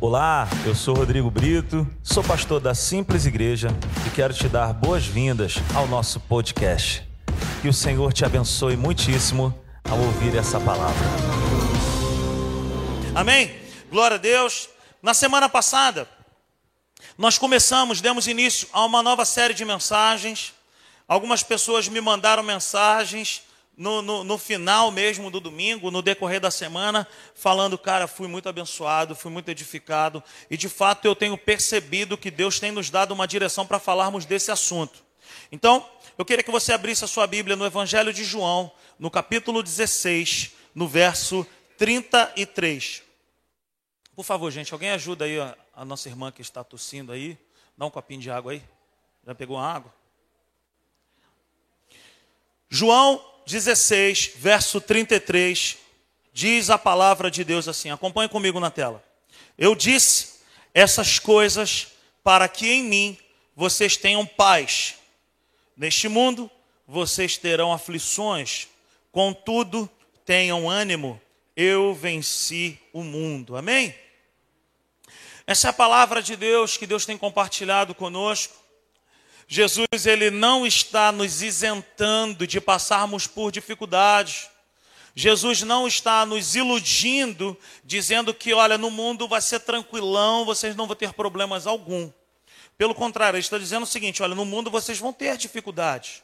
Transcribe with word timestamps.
Olá, 0.00 0.48
eu 0.64 0.76
sou 0.76 0.94
Rodrigo 0.94 1.28
Brito, 1.28 1.84
sou 2.04 2.22
pastor 2.22 2.60
da 2.60 2.72
Simples 2.72 3.26
Igreja 3.26 3.70
e 4.06 4.10
quero 4.10 4.32
te 4.32 4.48
dar 4.48 4.72
boas-vindas 4.72 5.56
ao 5.74 5.88
nosso 5.88 6.20
podcast. 6.20 7.02
Que 7.60 7.66
o 7.66 7.72
Senhor 7.72 8.12
te 8.12 8.24
abençoe 8.24 8.76
muitíssimo 8.76 9.52
ao 9.90 9.98
ouvir 9.98 10.36
essa 10.36 10.60
palavra. 10.60 11.04
Amém? 13.12 13.52
Glória 13.90 14.14
a 14.14 14.18
Deus. 14.18 14.68
Na 15.02 15.14
semana 15.14 15.48
passada, 15.48 16.08
nós 17.18 17.36
começamos, 17.36 18.00
demos 18.00 18.28
início 18.28 18.68
a 18.72 18.84
uma 18.84 19.02
nova 19.02 19.24
série 19.24 19.52
de 19.52 19.64
mensagens. 19.64 20.54
Algumas 21.08 21.42
pessoas 21.42 21.88
me 21.88 22.00
mandaram 22.00 22.44
mensagens 22.44 23.42
no, 23.78 24.02
no, 24.02 24.24
no, 24.24 24.36
final 24.36 24.90
mesmo 24.90 25.30
do 25.30 25.38
domingo, 25.38 25.88
no 25.88 26.02
decorrer 26.02 26.40
da 26.40 26.50
semana, 26.50 27.06
falando, 27.32 27.78
cara, 27.78 28.08
fui 28.08 28.26
muito 28.26 28.48
abençoado, 28.48 29.14
fui 29.14 29.30
muito 29.30 29.48
edificado, 29.48 30.22
e 30.50 30.56
de 30.56 30.68
fato 30.68 31.04
eu 31.04 31.14
tenho 31.14 31.38
percebido 31.38 32.18
que 32.18 32.28
Deus 32.28 32.58
tem 32.58 32.72
nos 32.72 32.90
dado 32.90 33.12
uma 33.12 33.26
direção 33.26 33.64
para 33.64 33.78
falarmos 33.78 34.26
desse 34.26 34.50
assunto. 34.50 35.04
Então, 35.52 35.88
eu 36.18 36.24
queria 36.24 36.42
que 36.42 36.50
você 36.50 36.72
abrisse 36.72 37.04
a 37.04 37.08
sua 37.08 37.24
Bíblia 37.28 37.54
no 37.54 37.64
Evangelho 37.64 38.12
de 38.12 38.24
João, 38.24 38.72
no 38.98 39.08
capítulo 39.12 39.62
16, 39.62 40.50
no 40.74 40.88
verso 40.88 41.46
33. 41.76 43.04
Por 44.16 44.24
favor, 44.24 44.50
gente, 44.50 44.72
alguém 44.72 44.90
ajuda 44.90 45.24
aí 45.24 45.38
a, 45.38 45.56
a 45.72 45.84
nossa 45.84 46.08
irmã 46.08 46.32
que 46.32 46.42
está 46.42 46.64
tossindo 46.64 47.12
aí? 47.12 47.38
Dá 47.76 47.86
um 47.86 47.90
copinho 47.90 48.20
de 48.20 48.28
água 48.28 48.50
aí. 48.50 48.62
Já 49.24 49.36
pegou 49.36 49.56
a 49.56 49.72
água? 49.72 49.94
João 52.68 53.24
16, 53.48 54.32
verso 54.36 54.78
33, 54.78 55.78
diz 56.34 56.68
a 56.68 56.76
palavra 56.76 57.30
de 57.30 57.42
Deus 57.42 57.66
assim: 57.66 57.90
acompanhe 57.90 58.28
comigo 58.28 58.60
na 58.60 58.70
tela. 58.70 59.02
Eu 59.56 59.74
disse 59.74 60.40
essas 60.74 61.18
coisas 61.18 61.88
para 62.22 62.46
que 62.46 62.68
em 62.68 62.84
mim 62.84 63.18
vocês 63.56 63.96
tenham 63.96 64.26
paz. 64.26 64.96
Neste 65.74 66.08
mundo 66.08 66.50
vocês 66.86 67.38
terão 67.38 67.72
aflições, 67.72 68.68
contudo, 69.10 69.88
tenham 70.26 70.68
ânimo, 70.68 71.20
eu 71.56 71.94
venci 71.94 72.78
o 72.92 73.02
mundo. 73.02 73.56
Amém? 73.56 73.94
Essa 75.46 75.68
é 75.68 75.70
a 75.70 75.72
palavra 75.72 76.20
de 76.20 76.36
Deus 76.36 76.76
que 76.76 76.86
Deus 76.86 77.06
tem 77.06 77.16
compartilhado 77.16 77.94
conosco. 77.94 78.54
Jesus 79.50 80.04
ele 80.04 80.30
não 80.30 80.66
está 80.66 81.10
nos 81.10 81.40
isentando 81.40 82.46
de 82.46 82.60
passarmos 82.60 83.26
por 83.26 83.50
dificuldades. 83.50 84.46
Jesus 85.14 85.62
não 85.62 85.88
está 85.88 86.26
nos 86.26 86.54
iludindo, 86.54 87.56
dizendo 87.82 88.34
que, 88.34 88.52
olha, 88.52 88.76
no 88.76 88.90
mundo 88.90 89.26
vai 89.26 89.40
ser 89.40 89.60
tranquilão, 89.60 90.44
vocês 90.44 90.76
não 90.76 90.86
vão 90.86 90.94
ter 90.94 91.14
problemas 91.14 91.66
algum. 91.66 92.10
Pelo 92.76 92.94
contrário, 92.94 93.36
ele 93.36 93.42
está 93.42 93.56
dizendo 93.58 93.84
o 93.84 93.86
seguinte: 93.86 94.22
olha, 94.22 94.34
no 94.34 94.44
mundo 94.44 94.70
vocês 94.70 94.98
vão 94.98 95.14
ter 95.14 95.36
dificuldades, 95.38 96.22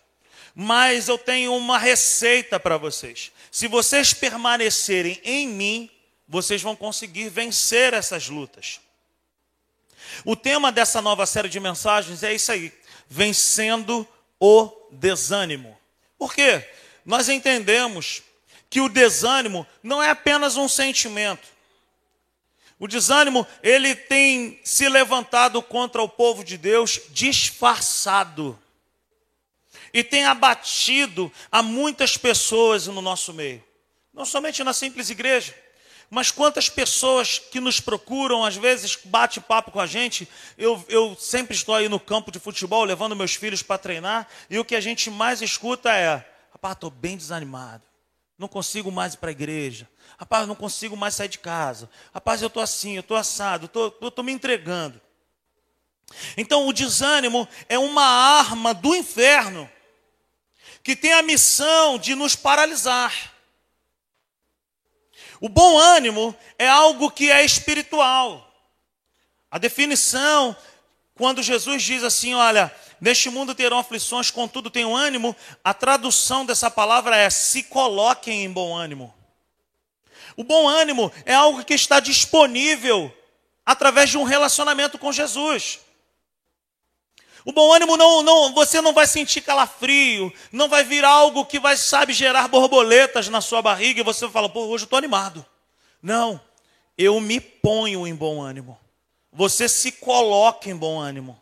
mas 0.54 1.08
eu 1.08 1.16
tenho 1.16 1.56
uma 1.56 1.78
receita 1.78 2.60
para 2.60 2.76
vocês. 2.76 3.32
Se 3.50 3.66
vocês 3.66 4.12
permanecerem 4.12 5.18
em 5.24 5.48
mim, 5.48 5.90
vocês 6.28 6.60
vão 6.60 6.76
conseguir 6.76 7.30
vencer 7.30 7.94
essas 7.94 8.28
lutas. 8.28 8.80
O 10.24 10.36
tema 10.36 10.70
dessa 10.70 11.00
nova 11.00 11.26
série 11.26 11.48
de 11.48 11.58
mensagens 11.58 12.22
é 12.22 12.34
isso 12.34 12.52
aí: 12.52 12.72
vencendo 13.08 14.06
o 14.40 14.70
desânimo. 14.90 15.78
Por 16.18 16.34
quê? 16.34 16.66
Nós 17.04 17.28
entendemos 17.28 18.22
que 18.70 18.80
o 18.80 18.88
desânimo 18.88 19.66
não 19.82 20.02
é 20.02 20.10
apenas 20.10 20.56
um 20.56 20.68
sentimento. 20.68 21.48
O 22.78 22.88
desânimo, 22.88 23.46
ele 23.62 23.94
tem 23.94 24.60
se 24.64 24.88
levantado 24.88 25.62
contra 25.62 26.02
o 26.02 26.08
povo 26.08 26.42
de 26.42 26.58
Deus 26.58 27.00
disfarçado. 27.10 28.58
E 29.92 30.02
tem 30.02 30.24
abatido 30.24 31.32
a 31.52 31.62
muitas 31.62 32.16
pessoas 32.16 32.86
no 32.88 33.00
nosso 33.00 33.32
meio. 33.32 33.62
Não 34.12 34.24
somente 34.24 34.64
na 34.64 34.72
simples 34.72 35.08
igreja, 35.08 35.54
mas 36.14 36.30
quantas 36.30 36.68
pessoas 36.68 37.38
que 37.38 37.58
nos 37.58 37.80
procuram, 37.80 38.44
às 38.44 38.56
vezes 38.56 38.96
bate 39.04 39.40
papo 39.40 39.72
com 39.72 39.80
a 39.80 39.86
gente. 39.86 40.28
Eu, 40.56 40.82
eu 40.88 41.16
sempre 41.18 41.56
estou 41.56 41.74
aí 41.74 41.88
no 41.88 41.98
campo 41.98 42.30
de 42.30 42.38
futebol, 42.38 42.84
levando 42.84 43.16
meus 43.16 43.34
filhos 43.34 43.62
para 43.62 43.76
treinar, 43.76 44.28
e 44.48 44.56
o 44.58 44.64
que 44.64 44.76
a 44.76 44.80
gente 44.80 45.10
mais 45.10 45.42
escuta 45.42 45.92
é: 45.92 46.24
rapaz, 46.52 46.74
estou 46.74 46.88
bem 46.88 47.16
desanimado, 47.16 47.82
não 48.38 48.46
consigo 48.46 48.92
mais 48.92 49.14
ir 49.14 49.16
para 49.16 49.30
a 49.30 49.32
igreja, 49.32 49.88
rapaz, 50.16 50.46
não 50.46 50.54
consigo 50.54 50.96
mais 50.96 51.16
sair 51.16 51.28
de 51.28 51.40
casa, 51.40 51.90
rapaz, 52.14 52.40
eu 52.40 52.48
estou 52.48 52.62
assim, 52.62 52.94
eu 52.94 53.00
estou 53.00 53.16
assado, 53.16 53.68
eu 53.74 54.08
estou 54.08 54.24
me 54.24 54.32
entregando. 54.32 55.00
Então, 56.36 56.68
o 56.68 56.72
desânimo 56.72 57.48
é 57.68 57.78
uma 57.78 58.04
arma 58.04 58.72
do 58.72 58.94
inferno 58.94 59.68
que 60.82 60.94
tem 60.94 61.12
a 61.12 61.22
missão 61.22 61.98
de 61.98 62.14
nos 62.14 62.36
paralisar. 62.36 63.33
O 65.44 65.48
bom 65.50 65.76
ânimo 65.78 66.34
é 66.58 66.66
algo 66.66 67.10
que 67.10 67.30
é 67.30 67.44
espiritual. 67.44 68.50
A 69.50 69.58
definição, 69.58 70.56
quando 71.14 71.42
Jesus 71.42 71.82
diz 71.82 72.02
assim: 72.02 72.32
Olha, 72.32 72.74
neste 72.98 73.28
mundo 73.28 73.54
terão 73.54 73.78
aflições, 73.78 74.30
contudo 74.30 74.70
tenham 74.70 74.96
ânimo, 74.96 75.36
a 75.62 75.74
tradução 75.74 76.46
dessa 76.46 76.70
palavra 76.70 77.14
é: 77.14 77.28
se 77.28 77.64
coloquem 77.64 78.42
em 78.42 78.50
bom 78.50 78.74
ânimo. 78.74 79.12
O 80.34 80.42
bom 80.42 80.66
ânimo 80.66 81.12
é 81.26 81.34
algo 81.34 81.62
que 81.62 81.74
está 81.74 82.00
disponível 82.00 83.14
através 83.66 84.08
de 84.08 84.16
um 84.16 84.22
relacionamento 84.22 84.96
com 84.96 85.12
Jesus. 85.12 85.78
O 87.44 87.52
bom 87.52 87.72
ânimo 87.74 87.96
não, 87.96 88.22
não, 88.22 88.54
você 88.54 88.80
não 88.80 88.94
vai 88.94 89.06
sentir 89.06 89.42
calafrio, 89.42 90.32
não 90.50 90.66
vai 90.66 90.82
vir 90.82 91.04
algo 91.04 91.44
que 91.44 91.60
vai, 91.60 91.76
sabe, 91.76 92.14
gerar 92.14 92.48
borboletas 92.48 93.28
na 93.28 93.42
sua 93.42 93.60
barriga 93.60 94.00
e 94.00 94.04
você 94.04 94.28
fala, 94.30 94.48
pô, 94.48 94.60
hoje 94.66 94.84
eu 94.84 94.86
estou 94.86 94.96
animado. 94.96 95.44
Não, 96.02 96.40
eu 96.96 97.20
me 97.20 97.40
ponho 97.40 98.06
em 98.06 98.14
bom 98.14 98.40
ânimo. 98.40 98.78
Você 99.30 99.68
se 99.68 99.92
coloca 99.92 100.70
em 100.70 100.76
bom 100.76 100.98
ânimo. 100.98 101.40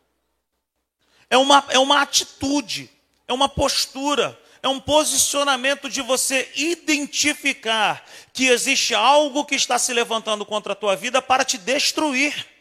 É 1.31 1.37
uma, 1.37 1.65
é 1.69 1.79
uma 1.79 2.03
atitude, 2.03 2.91
é 3.29 3.33
uma 3.33 3.49
postura, 3.49 4.39
é 4.61 4.69
um 4.69 4.81
posicionamento 4.81 5.89
de 5.89 6.03
você 6.03 6.51
identificar 6.57 8.05
que 8.33 8.47
existe 8.47 8.95
algo 8.95 9.45
que 9.45 9.55
está 9.55 9.79
se 9.79 9.93
levantando 9.93 10.45
contra 10.45 10.73
a 10.73 10.77
tua 10.77 10.97
vida 10.97 11.23
para 11.23 11.45
te 11.45 11.59
destruir. 11.59 12.52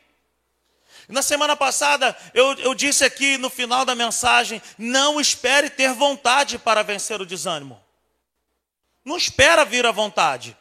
Na 1.11 1.21
semana 1.21 1.57
passada, 1.57 2.17
eu, 2.33 2.53
eu 2.59 2.73
disse 2.73 3.03
aqui 3.03 3.37
no 3.37 3.49
final 3.49 3.83
da 3.83 3.93
mensagem: 3.93 4.61
não 4.77 5.19
espere 5.19 5.69
ter 5.69 5.93
vontade 5.93 6.57
para 6.57 6.81
vencer 6.83 7.19
o 7.19 7.25
desânimo. 7.25 7.81
Não 9.03 9.17
espera 9.17 9.65
vir 9.65 9.85
à 9.85 9.91
vontade. 9.91 10.57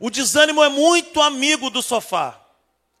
O 0.00 0.10
desânimo 0.10 0.64
é 0.64 0.68
muito 0.68 1.22
amigo 1.22 1.70
do 1.70 1.80
sofá. 1.80 2.40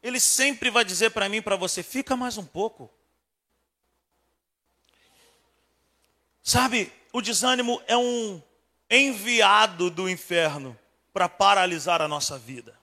Ele 0.00 0.20
sempre 0.20 0.70
vai 0.70 0.84
dizer 0.84 1.10
para 1.10 1.28
mim, 1.28 1.42
para 1.42 1.56
você, 1.56 1.82
fica 1.82 2.16
mais 2.16 2.38
um 2.38 2.44
pouco. 2.44 2.88
Sabe, 6.44 6.92
o 7.12 7.20
desânimo 7.20 7.82
é 7.88 7.96
um 7.96 8.40
enviado 8.88 9.90
do 9.90 10.08
inferno 10.08 10.78
para 11.12 11.28
paralisar 11.28 12.00
a 12.00 12.08
nossa 12.08 12.38
vida. 12.38 12.81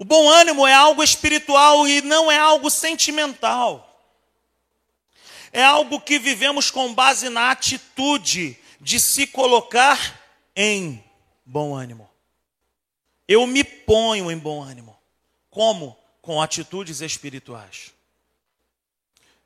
O 0.00 0.04
bom 0.06 0.30
ânimo 0.30 0.66
é 0.66 0.72
algo 0.72 1.02
espiritual 1.02 1.86
e 1.86 2.00
não 2.00 2.32
é 2.32 2.38
algo 2.38 2.70
sentimental. 2.70 3.86
É 5.52 5.62
algo 5.62 6.00
que 6.00 6.18
vivemos 6.18 6.70
com 6.70 6.94
base 6.94 7.28
na 7.28 7.50
atitude 7.50 8.56
de 8.80 8.98
se 8.98 9.26
colocar 9.26 10.18
em 10.56 11.04
bom 11.44 11.76
ânimo. 11.76 12.08
Eu 13.28 13.46
me 13.46 13.62
ponho 13.62 14.30
em 14.30 14.38
bom 14.38 14.62
ânimo. 14.62 14.96
Como? 15.50 15.94
Com 16.22 16.40
atitudes 16.40 17.02
espirituais. 17.02 17.92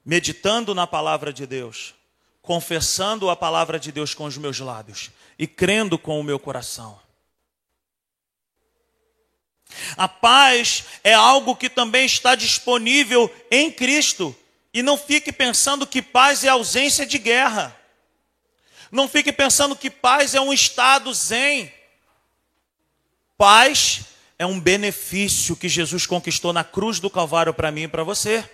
Meditando 0.05 0.73
na 0.73 0.87
palavra 0.87 1.33
de 1.33 1.49
Deus, 1.49 1.97
confessando 2.41 3.29
a 3.29 3.35
palavra 3.35 3.77
de 3.77 3.91
Deus 3.91 4.15
com 4.15 4.23
os 4.23 4.39
meus 4.39 4.61
lábios 4.61 5.11
e 5.37 5.49
crendo 5.49 5.99
com 5.99 6.21
o 6.21 6.23
meu 6.23 6.39
coração. 6.39 7.03
A 9.97 10.09
paz 10.09 10.85
é 11.03 11.15
algo 11.15 11.57
que 11.57 11.69
também 11.69 12.07
está 12.07 12.35
disponível 12.35 13.33
em 13.51 13.71
Cristo. 13.71 14.35
E 14.73 14.83
não 14.83 14.99
fique 14.99 15.33
pensando 15.33 15.87
que 15.87 16.03
paz 16.03 16.45
é 16.45 16.49
ausência 16.49 17.07
de 17.07 17.19
guerra. 17.19 17.77
Não 18.91 19.09
fique 19.09 19.33
pensando 19.33 19.77
que 19.77 19.91
paz 19.91 20.35
é 20.35 20.41
um 20.41 20.53
estado 20.53 21.13
zen. 21.13 21.73
Paz 23.37 24.03
é 24.39 24.47
um 24.47 24.61
benefício 24.61 25.57
que 25.57 25.69
Jesus 25.69 26.07
conquistou 26.07 26.53
na 26.53 26.65
cruz 26.65 27.01
do 27.01 27.11
Calvário 27.11 27.55
para 27.55 27.71
mim 27.71 27.83
e 27.83 27.89
para 27.89 28.05
você. 28.05 28.49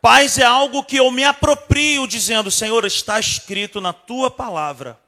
Paz 0.00 0.38
é 0.38 0.44
algo 0.44 0.84
que 0.84 0.96
eu 0.96 1.10
me 1.10 1.24
aproprio 1.24 2.06
dizendo: 2.06 2.50
Senhor, 2.50 2.84
está 2.84 3.18
escrito 3.18 3.80
na 3.80 3.92
tua 3.92 4.30
palavra. 4.30 4.98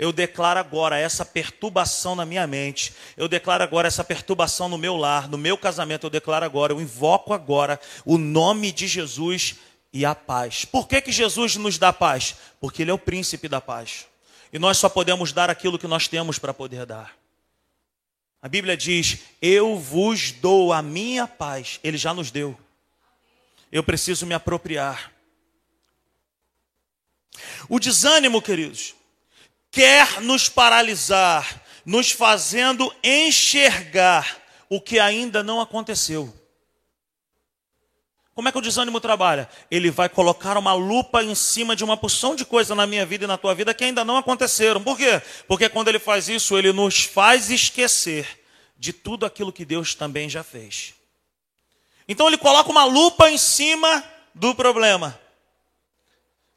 Eu 0.00 0.12
declaro 0.12 0.58
agora 0.58 0.98
essa 0.98 1.26
perturbação 1.26 2.16
na 2.16 2.24
minha 2.24 2.46
mente. 2.46 2.94
Eu 3.18 3.28
declaro 3.28 3.62
agora 3.62 3.86
essa 3.86 4.02
perturbação 4.02 4.66
no 4.66 4.78
meu 4.78 4.96
lar, 4.96 5.28
no 5.28 5.36
meu 5.36 5.58
casamento. 5.58 6.06
Eu 6.06 6.10
declaro 6.10 6.42
agora, 6.42 6.72
eu 6.72 6.80
invoco 6.80 7.34
agora 7.34 7.78
o 8.06 8.16
nome 8.16 8.72
de 8.72 8.88
Jesus 8.88 9.56
e 9.92 10.06
a 10.06 10.14
paz. 10.14 10.64
Por 10.64 10.88
que, 10.88 11.02
que 11.02 11.12
Jesus 11.12 11.56
nos 11.56 11.76
dá 11.76 11.92
paz? 11.92 12.34
Porque 12.58 12.80
Ele 12.80 12.90
é 12.90 12.94
o 12.94 12.98
príncipe 12.98 13.46
da 13.46 13.60
paz. 13.60 14.06
E 14.50 14.58
nós 14.58 14.78
só 14.78 14.88
podemos 14.88 15.34
dar 15.34 15.50
aquilo 15.50 15.78
que 15.78 15.86
nós 15.86 16.08
temos 16.08 16.38
para 16.38 16.54
poder 16.54 16.86
dar. 16.86 17.14
A 18.40 18.48
Bíblia 18.48 18.78
diz: 18.78 19.18
Eu 19.42 19.76
vos 19.76 20.32
dou 20.32 20.72
a 20.72 20.80
minha 20.80 21.28
paz. 21.28 21.78
Ele 21.84 21.98
já 21.98 22.14
nos 22.14 22.30
deu. 22.30 22.58
Eu 23.70 23.82
preciso 23.82 24.24
me 24.24 24.32
apropriar. 24.32 25.12
O 27.68 27.78
desânimo, 27.78 28.40
queridos, 28.40 28.94
quer 29.70 30.20
nos 30.20 30.48
paralisar, 30.48 31.62
nos 31.84 32.10
fazendo 32.10 32.92
enxergar 33.02 34.38
o 34.68 34.80
que 34.80 34.98
ainda 34.98 35.42
não 35.42 35.60
aconteceu. 35.60 36.34
Como 38.34 38.48
é 38.48 38.52
que 38.52 38.58
o 38.58 38.62
desânimo 38.62 39.00
trabalha? 39.00 39.48
Ele 39.70 39.90
vai 39.90 40.08
colocar 40.08 40.56
uma 40.56 40.72
lupa 40.72 41.22
em 41.22 41.34
cima 41.34 41.76
de 41.76 41.84
uma 41.84 41.96
porção 41.96 42.34
de 42.34 42.44
coisa 42.44 42.74
na 42.74 42.86
minha 42.86 43.04
vida 43.04 43.24
e 43.24 43.26
na 43.26 43.36
tua 43.36 43.54
vida 43.54 43.74
que 43.74 43.84
ainda 43.84 44.04
não 44.04 44.16
aconteceram. 44.16 44.82
Por 44.82 44.96
quê? 44.96 45.20
Porque 45.46 45.68
quando 45.68 45.88
ele 45.88 45.98
faz 45.98 46.28
isso, 46.28 46.56
ele 46.56 46.72
nos 46.72 47.02
faz 47.04 47.50
esquecer 47.50 48.40
de 48.78 48.94
tudo 48.94 49.26
aquilo 49.26 49.52
que 49.52 49.64
Deus 49.64 49.94
também 49.94 50.28
já 50.30 50.42
fez. 50.42 50.94
Então 52.08 52.26
ele 52.28 52.38
coloca 52.38 52.70
uma 52.70 52.84
lupa 52.84 53.30
em 53.30 53.36
cima 53.36 54.02
do 54.34 54.54
problema. 54.54 55.20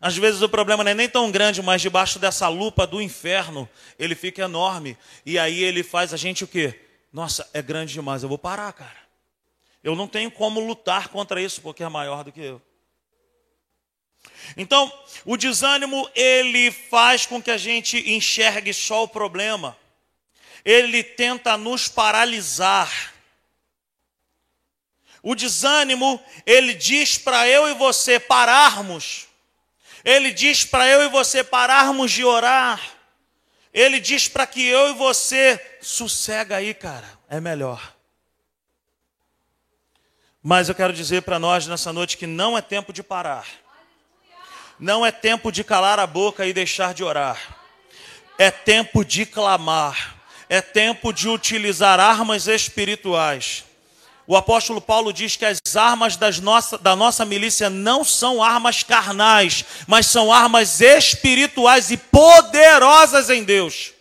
Às 0.04 0.18
vezes 0.18 0.42
o 0.42 0.50
problema 0.50 0.84
não 0.84 0.92
é 0.92 0.94
nem 0.94 1.08
tão 1.08 1.32
grande, 1.32 1.62
mas 1.62 1.82
debaixo 1.82 2.20
dessa 2.20 2.50
lupa 2.50 2.86
do 2.86 3.02
inferno, 3.02 3.70
ele 3.98 4.16
fica 4.16 4.42
enorme. 4.42 4.98
E 5.26 5.40
aí 5.40 5.64
ele 5.64 5.82
faz 5.82 6.14
a 6.14 6.18
gente 6.18 6.44
o 6.44 6.48
quê? 6.48 6.78
Nossa, 7.14 7.50
é 7.54 7.62
grande 7.62 7.94
demais, 7.94 8.22
eu 8.22 8.28
vou 8.28 8.38
parar, 8.38 8.74
cara. 8.74 8.98
Eu 9.82 9.96
não 9.96 10.06
tenho 10.06 10.30
como 10.30 10.60
lutar 10.60 11.08
contra 11.08 11.42
isso, 11.42 11.62
porque 11.62 11.86
é 11.86 11.88
maior 11.88 12.26
do 12.26 12.34
que 12.34 12.42
eu. 12.42 12.62
Então, 14.58 14.92
o 15.24 15.38
desânimo, 15.38 16.10
ele 16.14 16.70
faz 16.70 17.26
com 17.26 17.42
que 17.42 17.50
a 17.50 17.58
gente 17.58 17.98
enxergue 18.12 18.74
só 18.74 19.04
o 19.04 19.08
problema. 19.08 19.78
Ele 20.66 21.02
tenta 21.02 21.56
nos 21.56 21.88
paralisar. 21.88 23.14
O 25.22 25.34
desânimo, 25.34 26.22
ele 26.46 26.74
diz 26.74 27.18
para 27.18 27.48
eu 27.48 27.70
e 27.70 27.74
você 27.74 28.20
pararmos 28.20 29.32
ele 30.04 30.32
diz 30.32 30.66
para 30.66 30.88
eu 30.88 31.04
e 31.04 31.10
você 31.10 31.44
pararmos 31.44 32.12
de 32.12 32.24
orar. 32.24 32.82
Ele 33.74 34.00
diz 34.00 34.28
para 34.28 34.46
que 34.46 34.66
eu 34.66 34.90
e 34.90 34.94
você 34.94 35.60
sossega 35.82 36.58
aí, 36.58 36.74
cara, 36.74 37.08
é 37.30 37.40
melhor. 37.40 37.94
Mas 40.42 40.68
eu 40.68 40.76
quero 40.76 40.94
dizer 40.94 41.22
para 41.22 41.40
nós 41.40 41.66
nessa 41.68 41.94
noite 41.94 42.18
que 42.18 42.28
não 42.28 42.58
é 42.58 42.62
tempo 42.62 42.92
de 42.92 43.02
parar. 43.02 43.48
Não 44.78 45.06
é 45.06 45.12
tempo 45.12 45.52
de 45.52 45.64
calar 45.64 46.00
a 46.00 46.06
boca 46.06 46.46
e 46.46 46.52
deixar 46.52 46.94
de 46.94 47.04
orar. 47.04 47.58
É 48.38 48.52
tempo 48.52 49.06
de 49.06 49.26
clamar. 49.26 50.18
É 50.50 50.62
tempo 50.62 51.14
de 51.14 51.30
utilizar 51.30 52.00
armas 52.00 52.48
espirituais 52.48 53.64
o 54.26 54.38
apóstolo 54.38 54.80
Paulo 54.80 55.12
diz 55.12 55.36
que 55.36 55.46
as 55.46 55.60
armas 55.76 56.18
nossa, 56.40 56.78
da 56.78 56.96
nossa 56.96 57.26
milícia 57.26 57.70
não 57.70 58.04
são 58.04 58.42
armas 58.42 58.82
carnais, 58.82 59.66
mas 59.86 60.06
são 60.06 60.32
armas 60.32 60.80
espirituais 60.80 61.92
e 61.92 61.98
poderosas 61.98 63.30
em 63.30 63.44
Deus. 63.44 63.94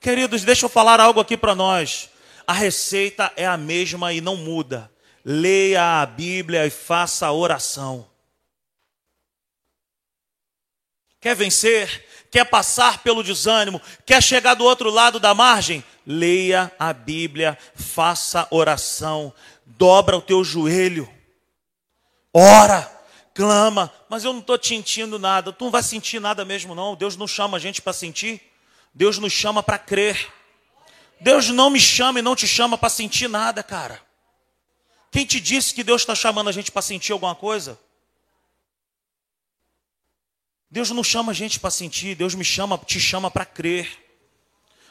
Queridos, 0.00 0.44
deixa 0.44 0.66
eu 0.66 0.70
falar 0.70 1.00
algo 1.00 1.18
aqui 1.18 1.36
para 1.36 1.56
nós. 1.56 2.08
A 2.46 2.52
receita 2.52 3.32
é 3.36 3.46
a 3.46 3.56
mesma 3.56 4.12
e 4.12 4.20
não 4.20 4.36
muda. 4.36 4.90
Leia 5.24 6.02
a 6.02 6.06
Bíblia 6.06 6.64
e 6.64 6.70
faça 6.70 7.26
a 7.26 7.32
oração. 7.32 8.08
Quer 11.20 11.34
vencer? 11.34 12.06
Quer 12.30 12.44
passar 12.44 12.98
pelo 13.02 13.22
desânimo? 13.22 13.80
Quer 14.04 14.22
chegar 14.22 14.54
do 14.54 14.64
outro 14.64 14.90
lado 14.90 15.18
da 15.18 15.34
margem? 15.34 15.84
leia 16.08 16.72
a 16.78 16.90
Bíblia, 16.94 17.58
faça 17.74 18.48
oração, 18.50 19.30
dobra 19.66 20.16
o 20.16 20.22
teu 20.22 20.42
joelho, 20.42 21.06
ora, 22.32 22.90
clama, 23.34 23.92
mas 24.08 24.24
eu 24.24 24.32
não 24.32 24.40
estou 24.40 24.58
sentindo 24.60 25.18
nada, 25.18 25.52
tu 25.52 25.64
não 25.64 25.70
vai 25.70 25.82
sentir 25.82 26.18
nada 26.18 26.46
mesmo 26.46 26.74
não, 26.74 26.96
Deus 26.96 27.14
não 27.14 27.28
chama 27.28 27.58
a 27.58 27.60
gente 27.60 27.82
para 27.82 27.92
sentir, 27.92 28.40
Deus 28.94 29.18
nos 29.18 29.34
chama 29.34 29.62
para 29.62 29.78
crer, 29.78 30.32
Deus 31.20 31.50
não 31.50 31.68
me 31.68 31.78
chama 31.78 32.20
e 32.20 32.22
não 32.22 32.34
te 32.34 32.48
chama 32.48 32.78
para 32.78 32.88
sentir 32.88 33.28
nada, 33.28 33.62
cara. 33.62 34.00
Quem 35.10 35.26
te 35.26 35.40
disse 35.40 35.74
que 35.74 35.82
Deus 35.82 36.02
está 36.02 36.14
chamando 36.14 36.48
a 36.48 36.52
gente 36.52 36.70
para 36.70 36.80
sentir 36.80 37.12
alguma 37.12 37.34
coisa? 37.34 37.78
Deus 40.70 40.90
não 40.90 41.02
chama 41.02 41.32
a 41.32 41.34
gente 41.34 41.58
para 41.58 41.70
sentir, 41.70 42.14
Deus 42.14 42.34
me 42.34 42.44
chama, 42.44 42.78
te 42.78 43.00
chama 43.00 43.30
para 43.30 43.44
crer. 43.44 43.88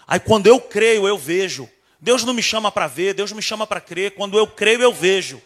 Aí 0.08 0.20
quando 0.20 0.48
eu 0.48 0.60
creio, 0.60 1.08
eu 1.08 1.18
vejo. 1.18 1.70
Deus 2.00 2.24
não 2.24 2.34
me 2.34 2.42
chama 2.42 2.72
para 2.72 2.88
ver, 2.88 3.14
Deus 3.14 3.32
me 3.32 3.42
chama 3.42 3.68
para 3.68 3.82
crer. 3.82 4.16
Quando 4.16 4.38
eu 4.38 4.48
creio, 4.48 4.82
eu 4.82 4.94
vejo. 4.94 5.42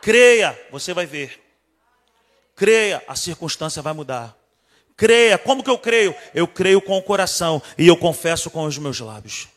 Creia, 0.00 0.58
você 0.70 0.92
vai 0.92 1.06
ver. 1.06 1.40
Creia, 2.56 3.02
a 3.06 3.14
circunstância 3.14 3.82
vai 3.82 3.92
mudar. 3.92 4.36
Creia, 4.96 5.38
como 5.38 5.62
que 5.62 5.70
eu 5.70 5.78
creio? 5.78 6.14
Eu 6.34 6.46
creio 6.46 6.80
com 6.80 6.96
o 6.98 7.02
coração 7.02 7.62
e 7.78 7.86
eu 7.86 7.96
confesso 7.96 8.50
com 8.50 8.64
os 8.64 8.78
meus 8.78 9.00
lábios. 9.00 9.48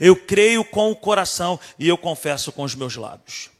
Eu 0.00 0.16
creio 0.16 0.64
com 0.64 0.90
o 0.90 0.96
coração 0.96 1.58
e 1.78 1.88
eu 1.88 1.98
confesso 1.98 2.52
com 2.52 2.62
os 2.62 2.74
meus 2.74 2.96
lábios. 2.96 3.50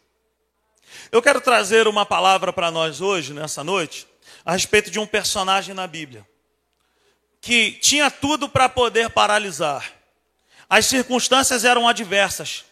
Eu 1.10 1.20
quero 1.20 1.40
trazer 1.40 1.86
uma 1.86 2.06
palavra 2.06 2.52
para 2.52 2.70
nós 2.70 3.00
hoje, 3.00 3.32
nessa 3.32 3.62
noite, 3.62 4.06
a 4.44 4.52
respeito 4.52 4.90
de 4.90 4.98
um 4.98 5.06
personagem 5.06 5.74
na 5.74 5.86
Bíblia 5.86 6.26
que 7.44 7.72
tinha 7.72 8.10
tudo 8.10 8.48
para 8.48 8.70
poder 8.70 9.10
paralisar. 9.10 9.92
As 10.66 10.86
circunstâncias 10.86 11.62
eram 11.62 11.86
adversas. 11.86 12.64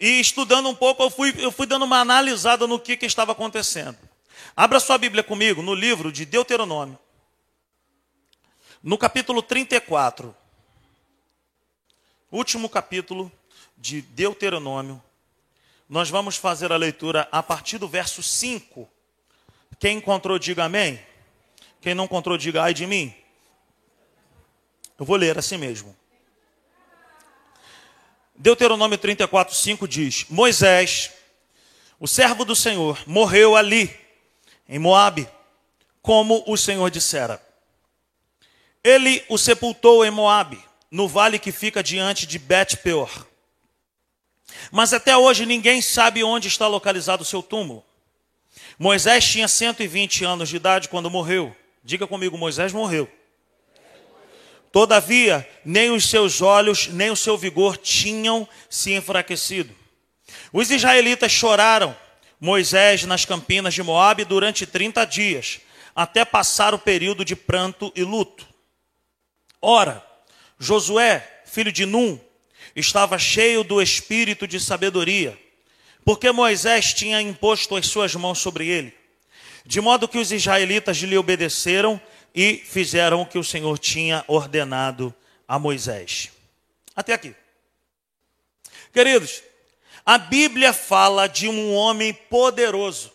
E 0.00 0.18
estudando 0.18 0.68
um 0.68 0.74
pouco, 0.74 1.00
eu 1.00 1.10
fui, 1.10 1.32
eu 1.38 1.52
fui 1.52 1.64
dando 1.64 1.84
uma 1.84 2.00
analisada 2.00 2.66
no 2.66 2.80
que, 2.80 2.96
que 2.96 3.06
estava 3.06 3.30
acontecendo. 3.30 3.96
Abra 4.56 4.80
sua 4.80 4.98
Bíblia 4.98 5.22
comigo 5.22 5.62
no 5.62 5.74
livro 5.74 6.10
de 6.10 6.24
Deuteronômio, 6.24 6.98
no 8.82 8.98
capítulo 8.98 9.40
34. 9.42 10.34
Último 12.32 12.68
capítulo 12.68 13.30
de 13.78 14.02
Deuteronômio. 14.02 15.00
Nós 15.88 16.10
vamos 16.10 16.36
fazer 16.36 16.72
a 16.72 16.76
leitura 16.76 17.28
a 17.30 17.44
partir 17.44 17.78
do 17.78 17.86
verso 17.86 18.24
5. 18.24 18.90
Quem 19.82 19.96
encontrou, 19.96 20.38
diga 20.38 20.62
amém. 20.62 21.04
Quem 21.80 21.92
não 21.92 22.04
encontrou, 22.04 22.38
diga 22.38 22.62
ai 22.62 22.72
de 22.72 22.86
mim. 22.86 23.12
Eu 24.96 25.04
vou 25.04 25.16
ler 25.16 25.36
assim 25.36 25.56
mesmo. 25.56 25.96
Deuteronômio 28.36 28.96
34, 28.96 29.52
5 29.52 29.88
diz: 29.88 30.26
Moisés, 30.30 31.10
o 31.98 32.06
servo 32.06 32.44
do 32.44 32.54
Senhor, 32.54 32.96
morreu 33.08 33.56
ali, 33.56 33.92
em 34.68 34.78
Moabe, 34.78 35.28
como 36.00 36.44
o 36.46 36.56
Senhor 36.56 36.88
dissera. 36.88 37.44
Ele 38.84 39.24
o 39.28 39.36
sepultou 39.36 40.04
em 40.04 40.12
Moabe, 40.12 40.64
no 40.92 41.08
vale 41.08 41.40
que 41.40 41.50
fica 41.50 41.82
diante 41.82 42.24
de 42.24 42.38
Bet-peor. 42.38 43.26
Mas 44.70 44.92
até 44.92 45.16
hoje 45.16 45.44
ninguém 45.44 45.82
sabe 45.82 46.22
onde 46.22 46.46
está 46.46 46.68
localizado 46.68 47.22
o 47.22 47.26
seu 47.26 47.42
túmulo. 47.42 47.84
Moisés 48.78 49.24
tinha 49.24 49.48
120 49.48 50.24
anos 50.24 50.48
de 50.48 50.56
idade 50.56 50.88
quando 50.88 51.10
morreu. 51.10 51.54
Diga 51.84 52.06
comigo, 52.06 52.38
Moisés 52.38 52.72
morreu. 52.72 53.08
Todavia, 54.70 55.46
nem 55.64 55.90
os 55.90 56.08
seus 56.08 56.40
olhos, 56.40 56.86
nem 56.88 57.10
o 57.10 57.16
seu 57.16 57.36
vigor 57.36 57.76
tinham 57.76 58.48
se 58.70 58.92
enfraquecido. 58.92 59.74
Os 60.52 60.70
israelitas 60.70 61.30
choraram 61.30 61.94
Moisés 62.40 63.04
nas 63.04 63.24
campinas 63.24 63.74
de 63.74 63.82
Moabe 63.82 64.24
durante 64.24 64.66
30 64.66 65.04
dias, 65.04 65.60
até 65.94 66.24
passar 66.24 66.74
o 66.74 66.78
período 66.78 67.24
de 67.24 67.36
pranto 67.36 67.92
e 67.94 68.02
luto. 68.02 68.46
Ora, 69.60 70.04
Josué, 70.58 71.42
filho 71.44 71.70
de 71.70 71.84
Num, 71.84 72.18
estava 72.74 73.18
cheio 73.18 73.62
do 73.62 73.82
espírito 73.82 74.46
de 74.46 74.58
sabedoria, 74.58 75.38
porque 76.04 76.30
Moisés 76.32 76.92
tinha 76.92 77.20
imposto 77.20 77.76
as 77.76 77.86
suas 77.86 78.14
mãos 78.14 78.38
sobre 78.38 78.66
ele, 78.66 78.94
de 79.64 79.80
modo 79.80 80.08
que 80.08 80.18
os 80.18 80.32
israelitas 80.32 80.96
lhe 80.98 81.16
obedeceram 81.16 82.00
e 82.34 82.56
fizeram 82.56 83.22
o 83.22 83.26
que 83.26 83.38
o 83.38 83.44
Senhor 83.44 83.78
tinha 83.78 84.24
ordenado 84.26 85.14
a 85.46 85.58
Moisés. 85.58 86.30
Até 86.96 87.12
aqui. 87.12 87.34
Queridos, 88.92 89.42
a 90.04 90.18
Bíblia 90.18 90.72
fala 90.72 91.26
de 91.26 91.48
um 91.48 91.74
homem 91.74 92.12
poderoso. 92.12 93.12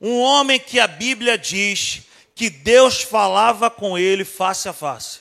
Um 0.00 0.20
homem 0.20 0.58
que 0.58 0.80
a 0.80 0.86
Bíblia 0.86 1.36
diz 1.36 2.02
que 2.34 2.48
Deus 2.48 3.02
falava 3.02 3.68
com 3.68 3.98
ele 3.98 4.24
face 4.24 4.68
a 4.68 4.72
face. 4.72 5.20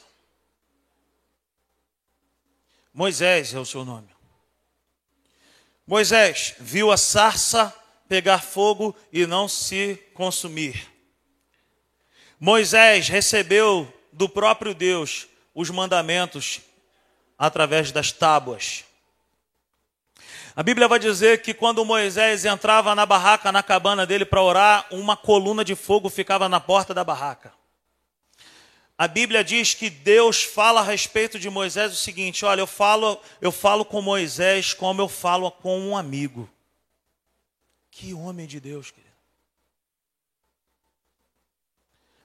Moisés 2.94 3.54
é 3.54 3.60
o 3.60 3.66
seu 3.66 3.84
nome. 3.84 4.17
Moisés 5.88 6.54
viu 6.60 6.92
a 6.92 6.98
sarça 6.98 7.74
pegar 8.10 8.40
fogo 8.40 8.94
e 9.12 9.26
não 9.26 9.48
se 9.48 9.96
consumir. 10.14 10.86
Moisés 12.38 13.08
recebeu 13.08 13.92
do 14.12 14.28
próprio 14.28 14.74
Deus 14.74 15.28
os 15.56 15.70
mandamentos 15.70 16.60
através 17.38 17.92
das 17.92 18.12
tábuas. 18.12 18.84
A 20.54 20.62
Bíblia 20.62 20.90
vai 20.90 21.00
dizer 21.00 21.42
que 21.42 21.54
quando 21.54 21.86
Moisés 21.86 22.44
entrava 22.44 22.94
na 22.94 23.06
barraca, 23.06 23.50
na 23.52 23.64
cabana 23.64 24.06
dele 24.06 24.26
para 24.26 24.42
orar, 24.42 24.88
uma 24.92 25.16
coluna 25.16 25.64
de 25.64 25.76
fogo 25.76 26.10
ficava 26.10 26.50
na 26.50 26.60
porta 26.60 26.94
da 26.94 27.04
barraca. 27.04 27.54
A 28.98 29.08
Bíblia 29.08 29.44
diz 29.44 29.76
que 29.76 29.92
Deus 29.92 30.44
fala 30.44 30.82
a 30.82 30.84
respeito 30.84 31.38
de 31.38 31.50
Moisés 31.50 31.94
o 31.94 31.96
seguinte: 31.96 32.44
olha, 32.44 32.62
eu 32.62 32.68
falo, 32.68 33.22
eu 33.40 33.52
falo 33.52 33.86
com 33.86 34.02
Moisés 34.02 34.74
como 34.74 35.02
eu 35.02 35.08
falo 35.08 35.52
com 35.52 35.80
um 35.80 35.96
amigo. 35.96 36.50
Que 37.92 38.14
homem 38.14 38.48
de 38.48 38.60
Deus, 38.60 38.90
querido. 38.90 39.08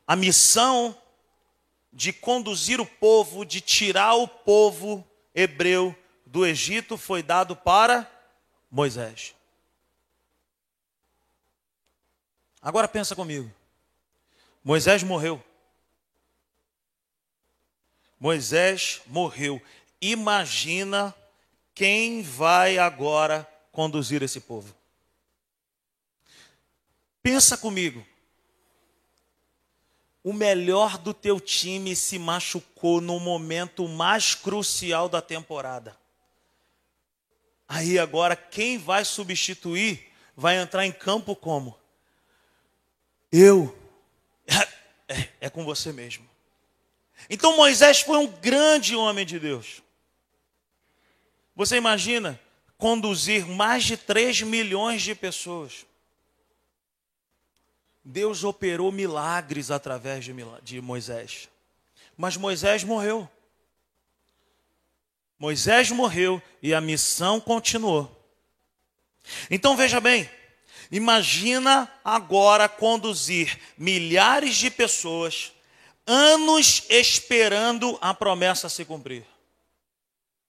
A 0.06 0.16
missão 0.16 0.96
de 1.92 2.12
conduzir 2.12 2.80
o 2.80 2.86
povo, 2.86 3.44
de 3.44 3.60
tirar 3.60 4.14
o 4.14 4.26
povo 4.26 5.06
hebreu 5.34 5.94
do 6.24 6.46
Egito 6.46 6.96
foi 6.96 7.22
dado 7.22 7.54
para 7.54 8.10
Moisés. 8.70 9.34
Agora 12.62 12.88
pensa 12.88 13.14
comigo. 13.14 13.52
Moisés 14.64 15.02
morreu. 15.02 15.44
Moisés 18.22 19.02
morreu. 19.08 19.60
Imagina 20.00 21.12
quem 21.74 22.22
vai 22.22 22.78
agora 22.78 23.44
conduzir 23.72 24.22
esse 24.22 24.38
povo. 24.38 24.72
Pensa 27.20 27.56
comigo. 27.56 28.06
O 30.22 30.32
melhor 30.32 30.98
do 30.98 31.12
teu 31.12 31.40
time 31.40 31.96
se 31.96 32.16
machucou 32.16 33.00
no 33.00 33.18
momento 33.18 33.88
mais 33.88 34.36
crucial 34.36 35.08
da 35.08 35.20
temporada. 35.20 35.98
Aí 37.66 37.98
agora 37.98 38.36
quem 38.36 38.78
vai 38.78 39.04
substituir 39.04 40.12
vai 40.36 40.58
entrar 40.58 40.86
em 40.86 40.92
campo 40.92 41.34
como? 41.34 41.76
Eu. 43.32 43.76
É, 44.46 45.12
é, 45.12 45.28
é, 45.40 45.50
com 45.50 45.64
você 45.64 45.92
mesmo. 45.92 46.31
Então 47.34 47.56
Moisés 47.56 48.02
foi 48.02 48.18
um 48.18 48.26
grande 48.26 48.94
homem 48.94 49.24
de 49.24 49.38
Deus. 49.38 49.82
Você 51.56 51.78
imagina 51.78 52.38
conduzir 52.76 53.46
mais 53.46 53.84
de 53.84 53.96
3 53.96 54.42
milhões 54.42 55.00
de 55.00 55.14
pessoas. 55.14 55.86
Deus 58.04 58.44
operou 58.44 58.92
milagres 58.92 59.70
através 59.70 60.26
de 60.62 60.80
Moisés. 60.82 61.48
Mas 62.18 62.36
Moisés 62.36 62.84
morreu. 62.84 63.26
Moisés 65.38 65.90
morreu 65.90 66.42
e 66.60 66.74
a 66.74 66.82
missão 66.82 67.40
continuou. 67.40 68.14
Então 69.50 69.74
veja 69.74 70.00
bem, 70.00 70.28
imagina 70.90 71.90
agora 72.04 72.68
conduzir 72.68 73.58
milhares 73.78 74.56
de 74.56 74.70
pessoas, 74.70 75.54
anos 76.06 76.84
esperando 76.88 77.98
a 78.00 78.12
promessa 78.12 78.68
se 78.68 78.84
cumprir. 78.84 79.24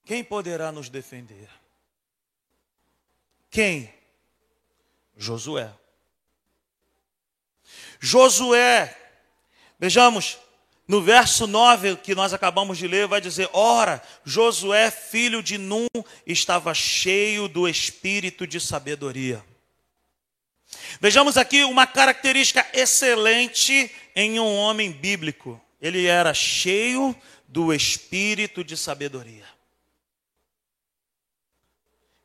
Quem 0.05 0.23
poderá 0.23 0.71
nos 0.71 0.89
defender? 0.89 1.49
Quem? 3.49 3.93
Josué. 5.15 5.71
Josué, 7.99 8.97
vejamos, 9.79 10.37
no 10.87 11.01
verso 11.01 11.47
9 11.47 11.95
que 11.97 12.13
nós 12.13 12.33
acabamos 12.33 12.77
de 12.77 12.87
ler, 12.87 13.07
vai 13.07 13.21
dizer: 13.21 13.49
Ora, 13.53 14.03
Josué, 14.25 14.91
filho 14.91 15.41
de 15.41 15.57
Num, 15.57 15.87
estava 16.27 16.73
cheio 16.73 17.47
do 17.47 17.67
espírito 17.67 18.45
de 18.45 18.59
sabedoria. 18.59 19.43
Vejamos 20.99 21.37
aqui 21.37 21.63
uma 21.63 21.87
característica 21.87 22.65
excelente 22.73 23.89
em 24.15 24.39
um 24.39 24.55
homem 24.57 24.91
bíblico. 24.91 25.59
Ele 25.81 26.05
era 26.05 26.33
cheio 26.33 27.15
do 27.47 27.73
espírito 27.73 28.63
de 28.63 28.77
sabedoria. 28.77 29.45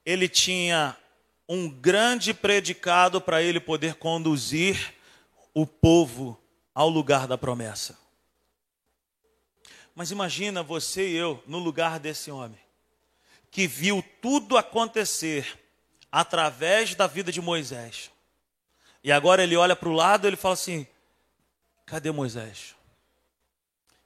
Ele 0.05 0.29
tinha 0.29 0.97
um 1.49 1.69
grande 1.69 2.33
predicado 2.33 3.21
para 3.21 3.43
ele 3.43 3.59
poder 3.59 3.95
conduzir 3.95 4.95
o 5.55 5.67
povo 5.67 6.41
ao 6.75 6.89
lugar 6.89 7.27
da 7.27 7.37
promessa. 7.37 7.99
Mas 9.95 10.11
imagina 10.11 10.63
você 10.63 11.09
e 11.09 11.17
eu 11.17 11.43
no 11.47 11.59
lugar 11.59 11.99
desse 11.99 12.31
homem, 12.31 12.61
que 13.51 13.67
viu 13.67 14.05
tudo 14.23 14.57
acontecer 14.57 15.59
através 16.13 16.95
da 16.95 17.07
vida 17.07 17.33
de 17.33 17.41
Moisés. 17.41 18.11
E 19.03 19.11
agora 19.11 19.43
ele 19.43 19.57
olha 19.57 19.75
para 19.75 19.89
o 19.89 19.93
lado 19.93 20.27
e 20.27 20.29
ele 20.29 20.37
fala 20.37 20.55
assim: 20.55 20.87
cadê 21.89 22.11
Moisés? 22.11 22.77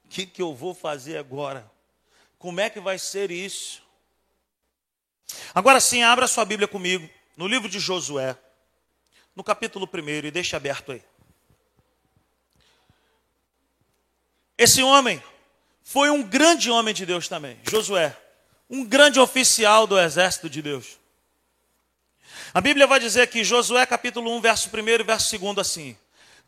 O 0.05 0.09
que, 0.09 0.25
que 0.25 0.41
eu 0.41 0.55
vou 0.55 0.73
fazer 0.73 1.17
agora? 1.19 1.71
Como 2.39 2.61
é 2.61 2.71
que 2.71 2.81
vai 2.81 2.99
ser 2.99 3.31
isso? 3.31 3.83
Agora 5.55 5.81
sim, 5.81 6.03
abra 6.03 6.27
sua 6.27 6.45
Bíblia 6.45 6.69
comigo, 6.69 7.09
no 7.37 7.47
livro 7.47 7.69
de 7.69 7.81
Josué, 7.81 8.37
no 9.35 9.43
capítulo 9.43 9.89
1, 9.93 10.27
e 10.27 10.31
deixe 10.31 10.55
aberto 10.55 10.93
aí. 10.93 11.03
Esse 14.57 14.83
homem 14.83 15.23
foi 15.83 16.11
um 16.11 16.23
grande 16.23 16.71
homem 16.71 16.95
de 16.95 17.05
Deus 17.05 17.27
também, 17.27 17.59
Josué, 17.69 18.17
um 18.71 18.85
grande 18.85 19.19
oficial 19.19 19.87
do 19.87 19.99
exército 19.99 20.49
de 20.49 20.63
Deus. 20.63 20.99
A 22.55 22.61
Bíblia 22.61 22.87
vai 22.87 23.01
dizer 23.01 23.27
que 23.29 23.43
Josué 23.43 23.85
capítulo 23.87 24.31
1, 24.37 24.41
verso 24.41 24.71
1 24.73 24.89
e 24.89 25.03
verso 25.03 25.39
2 25.39 25.59
assim: 25.59 25.97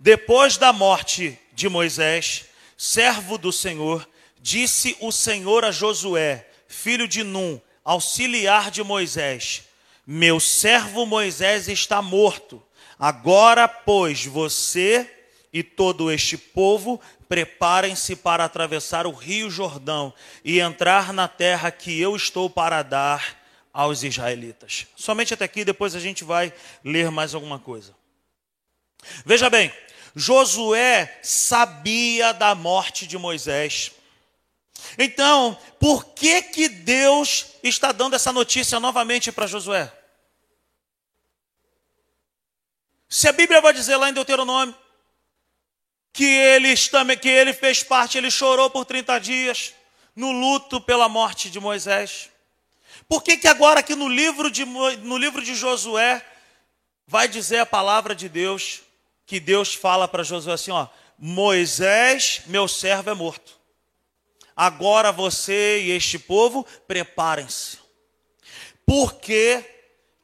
Depois 0.04 0.58
da 0.58 0.70
morte 0.70 1.38
de 1.54 1.66
Moisés, 1.66 2.44
servo 2.76 3.38
do 3.38 3.50
Senhor, 3.50 4.06
disse 4.38 4.94
o 5.00 5.10
Senhor 5.10 5.64
a 5.64 5.70
Josué, 5.70 6.46
filho 6.68 7.08
de 7.08 7.24
Num, 7.24 7.58
auxiliar 7.82 8.70
de 8.70 8.82
Moisés: 8.82 9.62
Meu 10.06 10.38
servo 10.38 11.06
Moisés 11.06 11.68
está 11.68 12.02
morto. 12.02 12.62
Agora, 12.98 13.66
pois, 13.66 14.26
você 14.26 15.10
e 15.50 15.62
todo 15.62 16.12
este 16.12 16.36
povo 16.36 17.00
preparem-se 17.26 18.14
para 18.14 18.44
atravessar 18.44 19.06
o 19.06 19.10
rio 19.10 19.50
Jordão 19.50 20.12
e 20.44 20.60
entrar 20.60 21.14
na 21.14 21.28
terra 21.28 21.70
que 21.70 21.98
eu 21.98 22.14
estou 22.14 22.50
para 22.50 22.82
dar 22.82 23.42
aos 23.72 24.02
israelitas. 24.02 24.86
Somente 24.96 25.32
até 25.32 25.46
aqui, 25.46 25.64
depois 25.64 25.94
a 25.94 25.98
gente 25.98 26.24
vai 26.24 26.52
ler 26.84 27.10
mais 27.10 27.34
alguma 27.34 27.58
coisa. 27.58 27.94
Veja 29.24 29.48
bem, 29.48 29.72
Josué 30.14 31.18
sabia 31.22 32.32
da 32.32 32.54
morte 32.54 33.06
de 33.06 33.18
Moisés. 33.18 33.92
Então, 34.98 35.58
por 35.80 36.04
que 36.06 36.42
que 36.42 36.68
Deus 36.68 37.46
está 37.62 37.90
dando 37.90 38.14
essa 38.14 38.32
notícia 38.32 38.78
novamente 38.78 39.32
para 39.32 39.46
Josué? 39.46 39.92
Se 43.08 43.28
a 43.28 43.32
Bíblia 43.32 43.60
vai 43.60 43.72
dizer 43.72 43.96
lá 43.96 44.08
em 44.08 44.12
Deuteronômio 44.12 44.74
que 46.12 46.24
ele, 46.24 46.74
que 47.20 47.28
ele 47.28 47.52
fez 47.52 47.82
parte, 47.82 48.18
ele 48.18 48.30
chorou 48.30 48.70
por 48.70 48.84
30 48.84 49.18
dias 49.18 49.74
no 50.14 50.30
luto 50.30 50.80
pela 50.80 51.08
morte 51.08 51.50
de 51.50 51.58
Moisés. 51.58 52.30
Por 53.08 53.22
que, 53.22 53.36
que 53.36 53.48
agora 53.48 53.80
aqui 53.80 53.94
no 53.94 54.08
livro, 54.08 54.50
de, 54.50 54.64
no 54.64 55.18
livro 55.18 55.42
de 55.42 55.54
Josué 55.54 56.24
vai 57.06 57.26
dizer 57.26 57.58
a 57.58 57.66
palavra 57.66 58.14
de 58.14 58.28
Deus, 58.28 58.82
que 59.26 59.40
Deus 59.40 59.74
fala 59.74 60.06
para 60.06 60.22
Josué 60.22 60.54
assim, 60.54 60.70
ó, 60.70 60.88
Moisés, 61.18 62.42
meu 62.46 62.68
servo, 62.68 63.10
é 63.10 63.14
morto. 63.14 63.58
Agora 64.56 65.10
você 65.10 65.82
e 65.82 65.90
este 65.90 66.18
povo 66.18 66.64
preparem-se. 66.86 67.78
Por 68.86 69.14
que, 69.14 69.64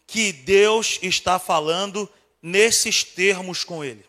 que 0.07 0.33
Deus 0.33 0.99
está 1.02 1.38
falando 1.38 2.09
nesses 2.42 3.02
termos 3.02 3.64
com 3.64 3.83
ele? 3.85 4.04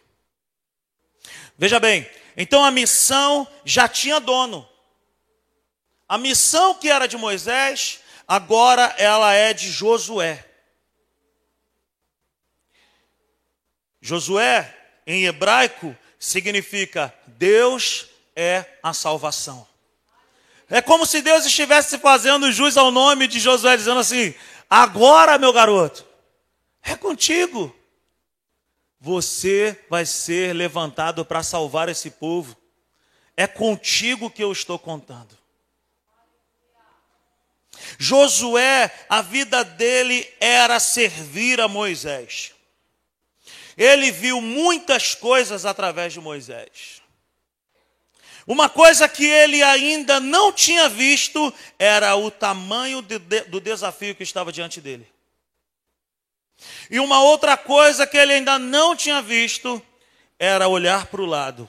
Veja 1.58 1.80
bem, 1.80 2.10
então 2.36 2.64
a 2.64 2.72
missão 2.72 3.48
já 3.64 3.88
tinha 3.88 4.20
dono. 4.20 4.68
A 6.08 6.18
missão 6.18 6.76
que 6.76 6.90
era 6.90 7.08
de 7.08 7.18
Moisés, 7.18 8.02
agora 8.28 8.94
ela 8.98 9.34
é 9.34 9.54
de 9.54 9.72
Josué. 9.72 10.46
Josué, 14.02 14.81
em 15.12 15.26
hebraico, 15.26 15.96
significa 16.18 17.14
Deus 17.28 18.08
é 18.36 18.66
a 18.82 18.94
salvação. 18.94 19.68
É 20.70 20.82
como 20.82 21.06
se 21.06 21.22
Deus 21.22 21.46
estivesse 21.46 21.98
fazendo 21.98 22.52
jus 22.52 22.78
ao 22.78 22.92
nome 22.92 23.28
de 23.28 23.40
Josué, 23.40 23.76
dizendo 23.76 24.00
assim: 24.00 24.34
agora, 24.70 25.38
meu 25.38 25.52
garoto, 25.52 26.06
é 26.82 26.96
contigo. 26.96 27.76
Você 29.02 29.84
vai 29.90 30.06
ser 30.06 30.54
levantado 30.54 31.26
para 31.26 31.44
salvar 31.44 31.90
esse 31.90 32.12
povo. 32.12 32.56
É 33.36 33.48
contigo 33.48 34.30
que 34.30 34.44
eu 34.44 34.52
estou 34.52 34.80
contando. 34.80 35.38
Josué, 37.98 38.92
a 39.10 39.22
vida 39.22 39.64
dele 39.64 40.32
era 40.40 40.80
servir 40.80 41.60
a 41.60 41.68
Moisés. 41.68 42.54
Ele 43.82 44.12
viu 44.12 44.40
muitas 44.40 45.16
coisas 45.16 45.66
através 45.66 46.14
de 46.14 46.20
Moisés. 46.22 47.02
Uma 48.46 48.70
coisa 48.70 49.10
que 49.10 49.26
ele 49.26 49.64
ainda 49.64 50.20
não 50.20 50.54
tinha 50.54 50.88
visto 50.88 51.52
era 51.80 52.16
o 52.16 52.30
tamanho 52.30 53.02
de, 53.02 53.18
de, 53.18 53.42
do 53.46 53.60
desafio 53.60 54.14
que 54.14 54.22
estava 54.22 54.52
diante 54.52 54.80
dele. 54.80 55.12
E 56.92 57.00
uma 57.00 57.24
outra 57.24 57.58
coisa 57.58 58.06
que 58.06 58.16
ele 58.16 58.34
ainda 58.34 58.60
não 58.60 58.96
tinha 58.96 59.20
visto 59.20 59.82
era 60.38 60.68
olhar 60.68 61.08
para 61.08 61.22
o 61.24 61.26
lado 61.26 61.68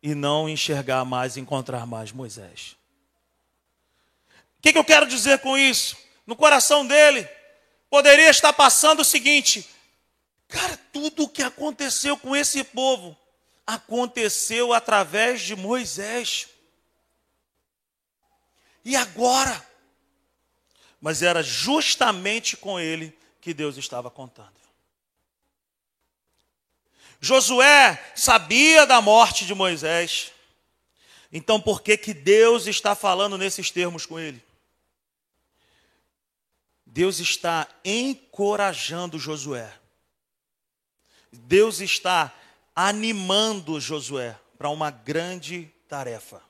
e 0.00 0.14
não 0.14 0.48
enxergar 0.48 1.04
mais, 1.04 1.36
encontrar 1.36 1.84
mais 1.84 2.12
Moisés. 2.12 2.76
O 4.56 4.62
que, 4.62 4.72
que 4.72 4.78
eu 4.78 4.84
quero 4.84 5.04
dizer 5.04 5.40
com 5.40 5.58
isso? 5.58 5.96
No 6.24 6.36
coração 6.36 6.86
dele, 6.86 7.28
poderia 7.90 8.30
estar 8.30 8.52
passando 8.52 9.00
o 9.00 9.04
seguinte: 9.04 9.68
cara, 10.48 10.76
tudo 10.92 11.24
o 11.24 11.28
que 11.28 11.42
aconteceu 11.42 12.16
com 12.16 12.34
esse 12.34 12.64
povo 12.64 13.16
aconteceu 13.66 14.72
através 14.72 15.42
de 15.42 15.54
Moisés. 15.54 16.48
E 18.84 18.96
agora? 18.96 19.66
Mas 21.00 21.22
era 21.22 21.42
justamente 21.42 22.56
com 22.56 22.80
ele 22.80 23.16
que 23.40 23.52
Deus 23.52 23.76
estava 23.76 24.10
contando. 24.10 24.58
Josué 27.20 28.12
sabia 28.16 28.86
da 28.86 29.00
morte 29.00 29.44
de 29.44 29.54
Moisés. 29.54 30.32
Então 31.32 31.60
por 31.60 31.82
que 31.82 31.96
que 31.96 32.14
Deus 32.14 32.66
está 32.66 32.94
falando 32.94 33.36
nesses 33.36 33.70
termos 33.70 34.06
com 34.06 34.18
ele? 34.18 34.42
Deus 36.86 37.18
está 37.20 37.68
encorajando 37.84 39.18
Josué. 39.18 39.77
Deus 41.32 41.80
está 41.80 42.34
animando 42.74 43.80
Josué 43.80 44.36
para 44.56 44.68
uma 44.70 44.90
grande 44.90 45.70
tarefa. 45.88 46.42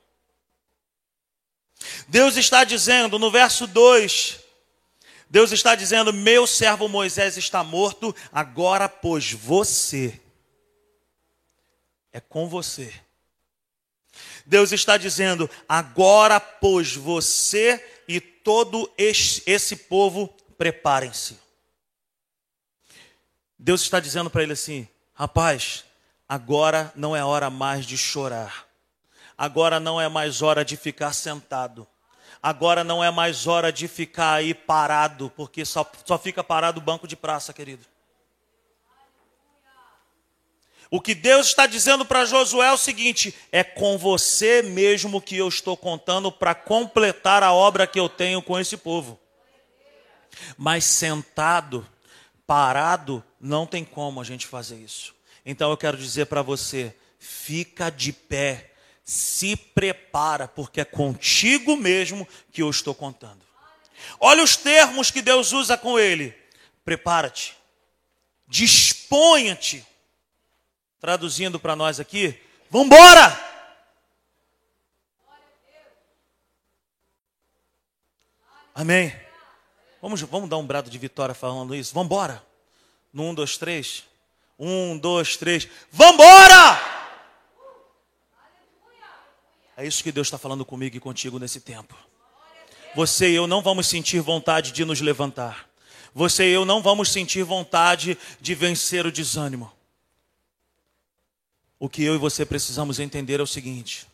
Deus 2.07 2.37
está 2.37 2.63
dizendo 2.63 3.17
no 3.17 3.31
verso 3.31 3.65
2: 3.67 4.39
Deus 5.29 5.51
está 5.51 5.75
dizendo: 5.75 6.11
Meu 6.11 6.47
servo 6.47 6.87
Moisés 6.87 7.37
está 7.37 7.63
morto, 7.63 8.15
agora, 8.31 8.89
pois 8.89 9.31
você, 9.31 10.19
é 12.11 12.19
com 12.19 12.49
você. 12.49 12.93
Deus 14.45 14.71
está 14.71 14.97
dizendo: 14.97 15.49
Agora, 15.67 16.39
pois 16.39 16.95
você 16.95 17.83
e 18.07 18.19
todo 18.19 18.91
esse, 18.97 19.75
povo, 19.75 20.27
preparem-se. 20.57 21.37
Deus 23.59 23.81
está 23.81 23.99
dizendo 23.99 24.29
para 24.29 24.41
ele 24.41 24.53
assim: 24.53 24.87
Rapaz, 25.13 25.83
Agora 26.29 26.93
não 26.95 27.15
é 27.15 27.25
hora 27.25 27.49
mais 27.49 27.87
de 27.87 27.97
chorar. 27.97 28.67
Agora 29.35 29.79
não 29.79 29.99
é 29.99 30.07
mais 30.07 30.43
hora 30.43 30.63
de 30.63 30.77
ficar 30.77 31.11
sentado. 31.11 31.87
Agora 32.41 32.83
não 32.83 33.03
é 33.03 33.09
mais 33.09 33.47
hora 33.47 33.73
de 33.73 33.87
ficar 33.87 34.33
aí 34.33 34.53
parado, 34.53 35.33
porque 35.35 35.65
só, 35.65 35.89
só 36.05 36.19
fica 36.19 36.43
parado 36.43 36.79
o 36.79 36.83
banco 36.83 37.07
de 37.07 37.15
praça, 37.15 37.51
querido. 37.51 37.83
O 40.91 41.01
que 41.01 41.15
Deus 41.15 41.47
está 41.47 41.65
dizendo 41.65 42.05
para 42.05 42.25
Josué 42.25 42.67
é 42.67 42.71
o 42.71 42.77
seguinte: 42.77 43.33
é 43.51 43.63
com 43.63 43.97
você 43.97 44.61
mesmo 44.61 45.19
que 45.19 45.35
eu 45.35 45.47
estou 45.47 45.75
contando 45.75 46.31
para 46.31 46.53
completar 46.53 47.41
a 47.41 47.51
obra 47.51 47.87
que 47.87 47.99
eu 47.99 48.07
tenho 48.07 48.39
com 48.39 48.59
esse 48.59 48.77
povo. 48.77 49.19
Mas 50.55 50.85
sentado, 50.85 51.87
parado, 52.49 53.23
não 53.39 53.67
tem 53.67 53.85
como 53.85 54.19
a 54.19 54.23
gente 54.23 54.47
fazer 54.47 54.77
isso. 54.77 55.13
Então 55.45 55.69
eu 55.69 55.77
quero 55.77 55.95
dizer 55.95 56.25
para 56.25 56.41
você: 56.41 56.95
fica 57.19 57.91
de 57.91 58.11
pé, 58.11 58.71
se 59.03 59.55
prepara, 59.55 60.47
porque 60.47 60.81
é 60.81 60.85
contigo 60.85 61.77
mesmo 61.77 62.27
que 62.51 62.63
eu 62.63 62.69
estou 62.71 62.95
contando. 62.95 63.45
Olha 64.19 64.43
os 64.43 64.55
termos 64.57 65.11
que 65.11 65.21
Deus 65.21 65.51
usa 65.51 65.77
com 65.77 65.99
ele: 65.99 66.35
prepara-te, 66.83 67.55
disponha-te. 68.47 69.85
Traduzindo 70.99 71.59
para 71.59 71.75
nós 71.75 71.99
aqui, 71.99 72.41
vambora! 72.71 73.47
Amém. 78.73 79.28
Vamos, 80.01 80.21
vamos 80.21 80.49
dar 80.49 80.57
um 80.57 80.65
brado 80.65 80.89
de 80.89 80.97
vitória 80.97 81.35
falando 81.35 81.75
isso. 81.75 81.93
Vamos. 81.93 82.41
No 83.11 83.23
um, 83.23 83.33
dois, 83.33 83.57
três. 83.57 84.03
Um, 84.57 84.97
dois, 84.97 85.35
três. 85.35 85.67
Vambora! 85.91 86.79
É 89.75 89.85
isso 89.85 90.03
que 90.03 90.11
Deus 90.11 90.27
está 90.27 90.37
falando 90.37 90.65
comigo 90.65 90.97
e 90.97 90.99
contigo 90.99 91.39
nesse 91.39 91.61
tempo. 91.61 91.95
Você 92.95 93.29
e 93.29 93.35
eu 93.35 93.47
não 93.47 93.61
vamos 93.61 93.87
sentir 93.87 94.19
vontade 94.19 94.71
de 94.71 94.83
nos 94.83 94.99
levantar. 94.99 95.69
Você 96.13 96.49
e 96.49 96.53
eu 96.53 96.65
não 96.65 96.81
vamos 96.81 97.09
sentir 97.09 97.43
vontade 97.43 98.17
de 98.41 98.55
vencer 98.55 99.05
o 99.05 99.11
desânimo. 99.11 99.71
O 101.79 101.87
que 101.87 102.03
eu 102.03 102.15
e 102.15 102.17
você 102.17 102.45
precisamos 102.45 102.99
entender 102.99 103.39
é 103.39 103.43
o 103.43 103.47
seguinte: 103.47 104.05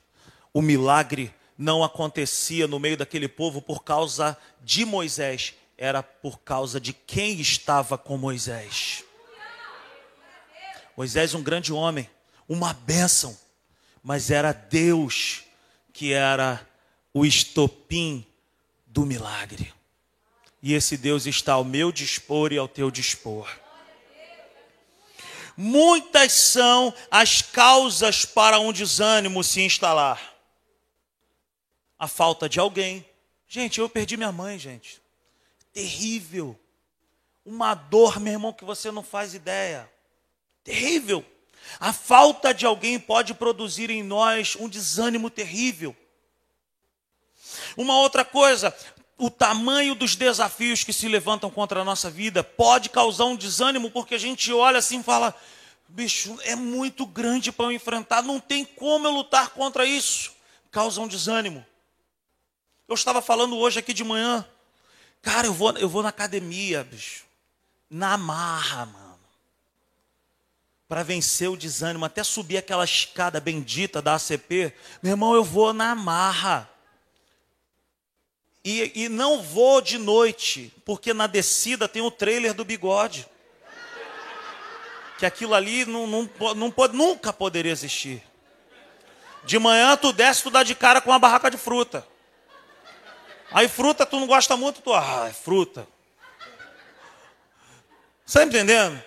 o 0.54 0.62
milagre 0.62 1.34
não 1.58 1.84
acontecia 1.84 2.68
no 2.68 2.80
meio 2.80 2.98
daquele 2.98 3.28
povo 3.28 3.62
por 3.62 3.84
causa 3.84 4.38
de 4.62 4.86
Moisés, 4.86 5.56
era 5.78 6.02
por 6.02 6.40
causa 6.40 6.80
de 6.80 6.94
quem 6.94 7.40
estava 7.40 7.98
com 7.98 8.18
Moisés. 8.18 9.04
Moisés, 10.96 11.34
um 11.34 11.44
grande 11.44 11.74
homem, 11.74 12.10
uma 12.48 12.74
bênção, 12.74 13.38
mas 14.02 14.32
era 14.32 14.54
Deus 14.54 15.44
que 15.92 16.14
era 16.14 16.66
o 17.14 17.26
estopim 17.26 18.26
do 18.86 19.06
milagre. 19.06 19.74
E 20.62 20.74
esse 20.74 20.98
Deus 20.98 21.26
está 21.26 21.54
ao 21.54 21.64
meu 21.64 21.92
dispor 21.92 22.52
e 22.52 22.58
ao 22.58 22.68
teu 22.68 22.90
dispor. 22.90 23.50
Muitas 25.58 26.34
são 26.34 26.94
as 27.10 27.42
causas 27.42 28.26
para 28.26 28.60
um 28.60 28.74
desânimo 28.74 29.44
se 29.44 29.62
instalar. 29.62 30.34
A 31.98 32.08
falta 32.08 32.50
de 32.50 32.60
alguém. 32.60 33.06
Gente, 33.48 33.80
eu 33.80 33.88
perdi 33.88 34.18
minha 34.18 34.32
mãe, 34.32 34.60
gente. 34.60 35.02
Terrível. 35.76 36.58
Uma 37.46 37.74
dor, 37.76 38.18
meu 38.22 38.32
irmão, 38.32 38.54
que 38.54 38.64
você 38.64 38.90
não 38.92 39.04
faz 39.04 39.34
ideia. 39.34 39.92
Terrível. 40.64 41.24
A 41.82 41.92
falta 41.92 42.54
de 42.54 42.66
alguém 42.66 42.98
pode 42.98 43.34
produzir 43.34 43.90
em 43.90 44.02
nós 44.02 44.56
um 44.56 44.70
desânimo 44.70 45.30
terrível. 45.30 45.94
Uma 47.76 48.00
outra 48.00 48.24
coisa, 48.24 48.74
o 49.18 49.30
tamanho 49.30 49.96
dos 49.96 50.16
desafios 50.16 50.82
que 50.82 50.94
se 50.94 51.10
levantam 51.10 51.52
contra 51.52 51.82
a 51.82 51.86
nossa 51.86 52.10
vida 52.10 52.42
pode 52.42 52.90
causar 52.90 53.26
um 53.26 53.36
desânimo, 53.36 53.92
porque 53.92 54.16
a 54.16 54.20
gente 54.20 54.54
olha 54.54 54.80
assim 54.80 55.02
e 55.02 55.04
fala: 55.04 55.36
bicho, 55.90 56.40
é 56.44 56.56
muito 56.56 57.06
grande 57.06 57.52
para 57.52 57.66
eu 57.66 57.72
enfrentar, 57.74 58.22
não 58.22 58.40
tem 58.40 58.64
como 58.64 59.08
eu 59.08 59.12
lutar 59.12 59.50
contra 59.50 59.86
isso. 59.86 60.34
Causa 60.72 61.02
um 61.02 61.08
desânimo. 61.08 61.66
Eu 62.88 62.96
estava 62.96 63.22
falando 63.22 63.58
hoje 63.58 63.80
aqui 63.80 63.94
de 63.94 64.06
manhã, 64.06 64.48
cara, 65.26 65.48
eu 65.48 65.54
vou, 65.54 65.72
eu 65.78 65.90
vou 65.90 66.02
na 66.02 66.10
academia, 66.10 66.86
bicho, 66.86 67.26
na 67.90 68.18
marra, 68.18 68.86
mano 68.86 69.06
para 70.88 71.04
vencer 71.04 71.50
o 71.50 71.58
desânimo, 71.58 72.06
até 72.06 72.24
subir 72.24 72.58
aquela 72.58 72.84
escada 72.84 73.40
bendita 73.40 74.02
da 74.02 74.16
ACP, 74.16 74.74
meu 75.02 75.14
irmão, 75.14 75.34
eu 75.34 75.44
vou 75.44 75.74
na 75.74 75.96
marra. 75.96 76.70
E, 78.64 78.92
e 78.96 79.10
não 79.10 79.42
vou 79.42 79.82
de 79.82 79.98
noite, 79.98 80.72
porque 80.86 81.14
na 81.14 81.28
descida 81.28 81.88
tem 81.88 82.02
o 82.02 82.12
trailer 82.12 82.54
do 82.54 82.66
bigode. 82.66 83.28
Que 85.18 85.26
aquilo 85.26 85.54
ali 85.54 85.86
não, 85.86 86.06
não, 86.08 86.30
não 86.56 86.72
pode, 86.72 86.96
nunca 86.96 87.32
poderia 87.32 87.72
existir. 87.72 88.22
De 89.44 89.58
manhã 89.58 89.96
tu 89.96 90.12
desce, 90.12 90.44
tu 90.44 90.50
dá 90.50 90.64
de 90.64 90.76
cara 90.76 91.00
com 91.00 91.10
uma 91.10 91.20
barraca 91.20 91.50
de 91.50 91.58
fruta. 91.58 92.06
Aí 93.52 93.68
fruta 93.68 94.06
tu 94.06 94.20
não 94.20 94.28
gosta 94.28 94.58
muito, 94.58 94.82
tu, 94.82 94.94
ah, 94.94 95.28
é 95.30 95.34
fruta. 95.34 95.88
Você 98.26 98.40
está 98.40 98.44
entendendo? 98.44 99.02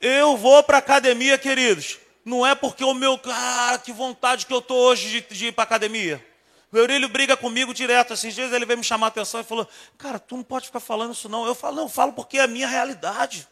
Eu 0.00 0.36
vou 0.36 0.62
para 0.62 0.78
academia, 0.78 1.36
queridos, 1.36 1.98
Não 2.24 2.46
é 2.46 2.54
porque 2.54 2.84
o 2.84 2.94
meu, 2.94 3.18
cara, 3.18 3.78
que 3.78 3.92
vontade 3.92 4.46
que 4.46 4.52
eu 4.52 4.62
tô 4.62 4.74
hoje 4.74 5.08
de, 5.08 5.34
de 5.34 5.46
ir 5.46 5.52
para 5.52 5.64
academia. 5.64 6.24
O 6.70 6.76
Eurílio 6.76 7.08
briga 7.08 7.36
comigo 7.36 7.72
direto. 7.72 8.12
Esses 8.12 8.34
dias 8.34 8.52
ele 8.52 8.66
veio 8.66 8.78
me 8.78 8.84
chamar 8.84 9.06
a 9.06 9.08
atenção 9.08 9.40
e 9.40 9.44
falou: 9.44 9.66
Cara, 9.96 10.18
tu 10.18 10.36
não 10.36 10.44
pode 10.44 10.66
ficar 10.66 10.80
falando 10.80 11.14
isso 11.14 11.28
não. 11.28 11.46
Eu 11.46 11.54
falo: 11.54 11.76
Não, 11.76 11.82
eu 11.84 11.88
falo 11.88 12.12
porque 12.12 12.38
é 12.38 12.42
a 12.42 12.46
minha 12.46 12.68
realidade. 12.68 13.48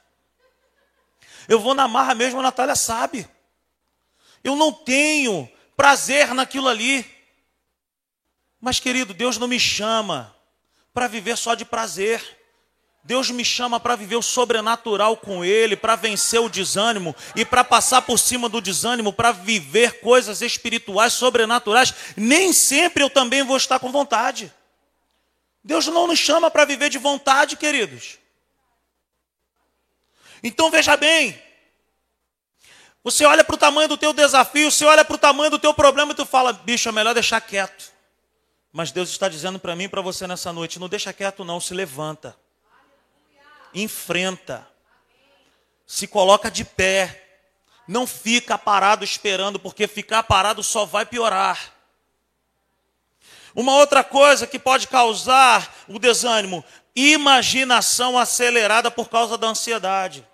Eu 1.49 1.59
vou 1.59 1.75
na 1.75 1.89
marra 1.89 2.15
mesmo, 2.15 2.41
a 2.41 2.43
Natália 2.43 2.77
sabe. 2.77 3.27
Eu 4.45 4.55
não 4.55 4.73
tenho 4.73 5.51
prazer 5.77 6.35
naquilo 6.35 6.69
ali. 6.69 7.16
Mas, 8.61 8.81
querido, 8.81 9.13
Deus 9.13 9.39
não 9.39 9.49
me 9.49 9.61
chama 9.61 10.35
para 10.93 11.07
viver 11.07 11.37
só 11.37 11.55
de 11.55 11.65
prazer. 11.65 12.23
Deus 13.05 13.31
me 13.31 13.45
chama 13.45 13.79
para 13.79 13.95
viver 13.95 14.17
o 14.17 14.23
sobrenatural 14.23 15.17
com 15.17 15.45
Ele, 15.45 15.77
para 15.77 15.95
vencer 15.95 16.41
o 16.41 16.49
desânimo 16.49 17.15
e 17.37 17.45
para 17.45 17.63
passar 17.63 18.03
por 18.03 18.19
cima 18.19 18.49
do 18.49 18.61
desânimo, 18.61 19.13
para 19.13 19.31
viver 19.31 20.01
coisas 20.01 20.43
espirituais, 20.43 21.13
sobrenaturais. 21.13 21.95
Nem 22.17 22.53
sempre 22.53 23.05
eu 23.05 23.11
também 23.11 23.45
vou 23.45 23.57
estar 23.57 23.79
com 23.79 23.93
vontade. 23.93 24.53
Deus 25.63 25.87
não 25.87 26.07
nos 26.07 26.19
chama 26.19 26.51
para 26.51 26.65
viver 26.65 26.89
de 26.89 26.99
vontade, 26.99 27.57
queridos. 27.57 28.19
Então 30.43 30.71
veja 30.71 30.97
bem, 30.97 31.41
você 33.03 33.25
olha 33.25 33.45
para 33.45 33.55
o 33.55 33.59
tamanho 33.59 33.89
do 33.89 33.97
teu 33.97 34.13
desafio, 34.13 34.71
você 34.71 34.85
olha 34.85 35.05
para 35.05 35.15
o 35.15 35.19
tamanho 35.19 35.51
do 35.51 35.59
teu 35.59 35.73
problema 35.73 36.11
e 36.13 36.15
tu 36.15 36.27
fala, 36.27 36.53
bicho, 36.53 36.89
é 36.89 36.93
melhor 36.93 37.15
deixar 37.15 37.41
quieto. 37.41 37.93
Mas 38.77 38.93
Deus 38.93 39.09
está 39.09 39.27
dizendo 39.27 39.59
para 39.59 39.75
mim 39.75 39.85
e 39.85 39.89
para 39.89 40.03
você 40.03 40.27
nessa 40.27 40.53
noite, 40.53 40.79
não 40.79 40.87
deixa 40.87 41.11
quieto 41.11 41.43
não, 41.45 41.59
se 41.59 41.73
levanta 41.73 42.37
enfrenta, 43.75 44.67
se 45.87 46.07
coloca 46.07 46.51
de 46.51 46.65
pé, 46.65 47.41
não 47.87 48.07
fica 48.07 48.57
parado 48.57 49.05
esperando, 49.05 49.61
porque 49.61 49.87
ficar 49.87 50.23
parado 50.23 50.63
só 50.63 50.85
vai 50.85 51.05
piorar. 51.05 51.75
Uma 53.55 53.77
outra 53.77 54.03
coisa 54.03 54.47
que 54.47 54.59
pode 54.59 54.89
causar 54.89 55.75
o 55.89 55.99
desânimo, 55.99 56.65
imaginação 56.95 58.19
acelerada 58.19 58.91
por 58.91 59.09
causa 59.09 59.39
da 59.39 59.47
ansiedade. 59.47 60.27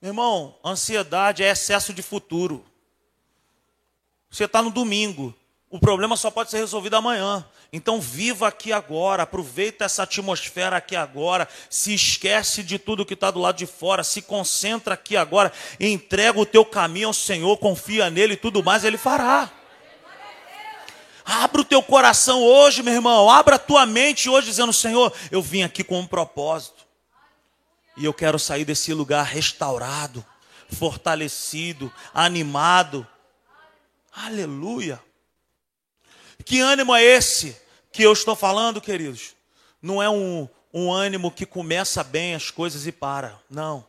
Irmão, 0.00 0.58
ansiedade 0.64 1.42
é 1.42 1.50
excesso 1.50 1.92
de 1.92 2.02
futuro. 2.02 2.64
Você 4.30 4.44
está 4.44 4.62
no 4.62 4.70
domingo, 4.70 5.34
o 5.70 5.80
problema 5.80 6.16
só 6.16 6.30
pode 6.30 6.50
ser 6.50 6.58
resolvido 6.58 6.94
amanhã. 6.94 7.44
Então 7.72 8.00
viva 8.00 8.46
aqui 8.46 8.72
agora, 8.72 9.24
aproveita 9.24 9.84
essa 9.84 10.04
atmosfera 10.04 10.76
aqui 10.76 10.94
agora, 10.94 11.48
se 11.68 11.92
esquece 11.92 12.62
de 12.62 12.78
tudo 12.78 13.04
que 13.04 13.14
está 13.14 13.30
do 13.30 13.40
lado 13.40 13.56
de 13.56 13.66
fora, 13.66 14.04
se 14.04 14.22
concentra 14.22 14.94
aqui 14.94 15.16
agora, 15.16 15.52
entrega 15.80 16.38
o 16.38 16.46
teu 16.46 16.64
caminho 16.64 17.08
ao 17.08 17.14
Senhor, 17.14 17.56
confia 17.58 18.08
nele 18.08 18.34
e 18.34 18.36
tudo 18.36 18.62
mais, 18.62 18.84
Ele 18.84 18.96
fará. 18.96 19.50
Abra 21.24 21.60
o 21.60 21.64
teu 21.64 21.82
coração 21.82 22.40
hoje, 22.40 22.84
meu 22.84 22.94
irmão, 22.94 23.28
abra 23.28 23.56
a 23.56 23.58
tua 23.58 23.84
mente 23.84 24.30
hoje, 24.30 24.46
dizendo: 24.46 24.72
Senhor, 24.72 25.12
eu 25.32 25.42
vim 25.42 25.64
aqui 25.64 25.82
com 25.82 25.98
um 25.98 26.06
propósito, 26.06 26.86
e 27.96 28.04
eu 28.04 28.14
quero 28.14 28.38
sair 28.38 28.64
desse 28.64 28.94
lugar 28.94 29.24
restaurado, 29.24 30.24
fortalecido, 30.70 31.92
animado. 32.14 33.04
Aleluia. 34.14 35.02
Que 36.44 36.60
ânimo 36.60 36.94
é 36.94 37.02
esse 37.02 37.56
que 37.92 38.02
eu 38.02 38.12
estou 38.12 38.36
falando, 38.36 38.80
queridos? 38.80 39.34
Não 39.80 40.02
é 40.02 40.08
um, 40.08 40.48
um 40.72 40.92
ânimo 40.92 41.30
que 41.30 41.46
começa 41.46 42.04
bem 42.04 42.34
as 42.34 42.50
coisas 42.50 42.86
e 42.86 42.92
para. 42.92 43.40
Não. 43.50 43.84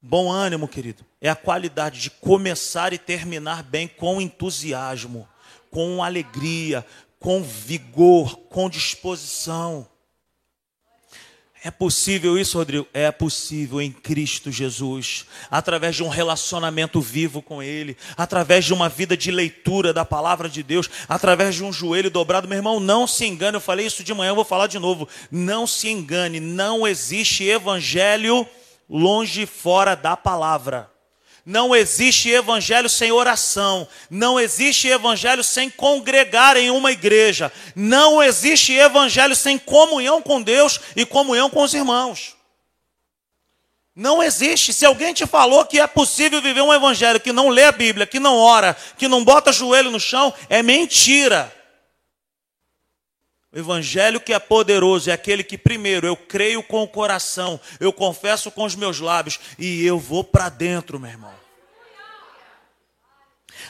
Bom 0.00 0.30
ânimo, 0.32 0.66
querido, 0.66 1.04
é 1.20 1.28
a 1.28 1.36
qualidade 1.36 2.00
de 2.00 2.10
começar 2.10 2.92
e 2.92 2.98
terminar 2.98 3.62
bem 3.62 3.86
com 3.86 4.20
entusiasmo, 4.20 5.28
com 5.70 6.02
alegria, 6.02 6.84
com 7.20 7.40
vigor, 7.40 8.36
com 8.48 8.68
disposição. 8.68 9.88
É 11.64 11.70
possível 11.70 12.36
isso, 12.36 12.58
Rodrigo? 12.58 12.88
É 12.92 13.12
possível 13.12 13.80
em 13.80 13.92
Cristo 13.92 14.50
Jesus, 14.50 15.26
através 15.48 15.94
de 15.94 16.02
um 16.02 16.08
relacionamento 16.08 17.00
vivo 17.00 17.40
com 17.40 17.62
Ele, 17.62 17.96
através 18.16 18.64
de 18.64 18.74
uma 18.74 18.88
vida 18.88 19.16
de 19.16 19.30
leitura 19.30 19.92
da 19.92 20.04
palavra 20.04 20.48
de 20.48 20.60
Deus, 20.60 20.90
através 21.08 21.54
de 21.54 21.62
um 21.62 21.72
joelho 21.72 22.10
dobrado. 22.10 22.48
Meu 22.48 22.58
irmão, 22.58 22.80
não 22.80 23.06
se 23.06 23.26
engane, 23.26 23.56
eu 23.56 23.60
falei 23.60 23.86
isso 23.86 24.02
de 24.02 24.12
manhã, 24.12 24.30
eu 24.30 24.34
vou 24.34 24.44
falar 24.44 24.66
de 24.66 24.80
novo. 24.80 25.08
Não 25.30 25.64
se 25.64 25.88
engane, 25.88 26.40
não 26.40 26.84
existe 26.86 27.44
evangelho 27.44 28.44
longe 28.90 29.46
fora 29.46 29.94
da 29.94 30.16
palavra. 30.16 30.91
Não 31.44 31.74
existe 31.74 32.30
evangelho 32.30 32.88
sem 32.88 33.10
oração. 33.10 33.88
Não 34.08 34.38
existe 34.38 34.86
evangelho 34.88 35.42
sem 35.42 35.68
congregar 35.68 36.56
em 36.56 36.70
uma 36.70 36.92
igreja. 36.92 37.52
Não 37.74 38.22
existe 38.22 38.72
evangelho 38.72 39.34
sem 39.34 39.58
comunhão 39.58 40.22
com 40.22 40.40
Deus 40.40 40.80
e 40.94 41.04
comunhão 41.04 41.50
com 41.50 41.62
os 41.62 41.74
irmãos. 41.74 42.36
Não 43.94 44.22
existe. 44.22 44.72
Se 44.72 44.86
alguém 44.86 45.12
te 45.12 45.26
falou 45.26 45.64
que 45.64 45.80
é 45.80 45.86
possível 45.86 46.40
viver 46.40 46.62
um 46.62 46.72
evangelho 46.72 47.20
que 47.20 47.32
não 47.32 47.48
lê 47.48 47.64
a 47.64 47.72
Bíblia, 47.72 48.06
que 48.06 48.20
não 48.20 48.36
ora, 48.36 48.76
que 48.96 49.08
não 49.08 49.24
bota 49.24 49.52
joelho 49.52 49.90
no 49.90 50.00
chão, 50.00 50.32
é 50.48 50.62
mentira. 50.62 51.52
O 53.52 53.58
evangelho 53.58 54.18
que 54.18 54.32
é 54.32 54.38
poderoso 54.38 55.10
é 55.10 55.12
aquele 55.12 55.44
que, 55.44 55.58
primeiro, 55.58 56.06
eu 56.06 56.16
creio 56.16 56.62
com 56.62 56.82
o 56.82 56.88
coração, 56.88 57.60
eu 57.78 57.92
confesso 57.92 58.50
com 58.50 58.64
os 58.64 58.74
meus 58.74 58.98
lábios 58.98 59.38
e 59.58 59.84
eu 59.84 59.98
vou 59.98 60.24
para 60.24 60.48
dentro, 60.48 60.98
meu 60.98 61.10
irmão. 61.10 61.34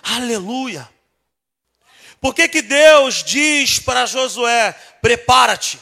Aleluia. 0.02 0.88
Por 2.20 2.32
que, 2.32 2.48
que 2.48 2.62
Deus 2.62 3.24
diz 3.24 3.80
para 3.80 4.06
Josué: 4.06 4.72
prepara-te? 5.00 5.80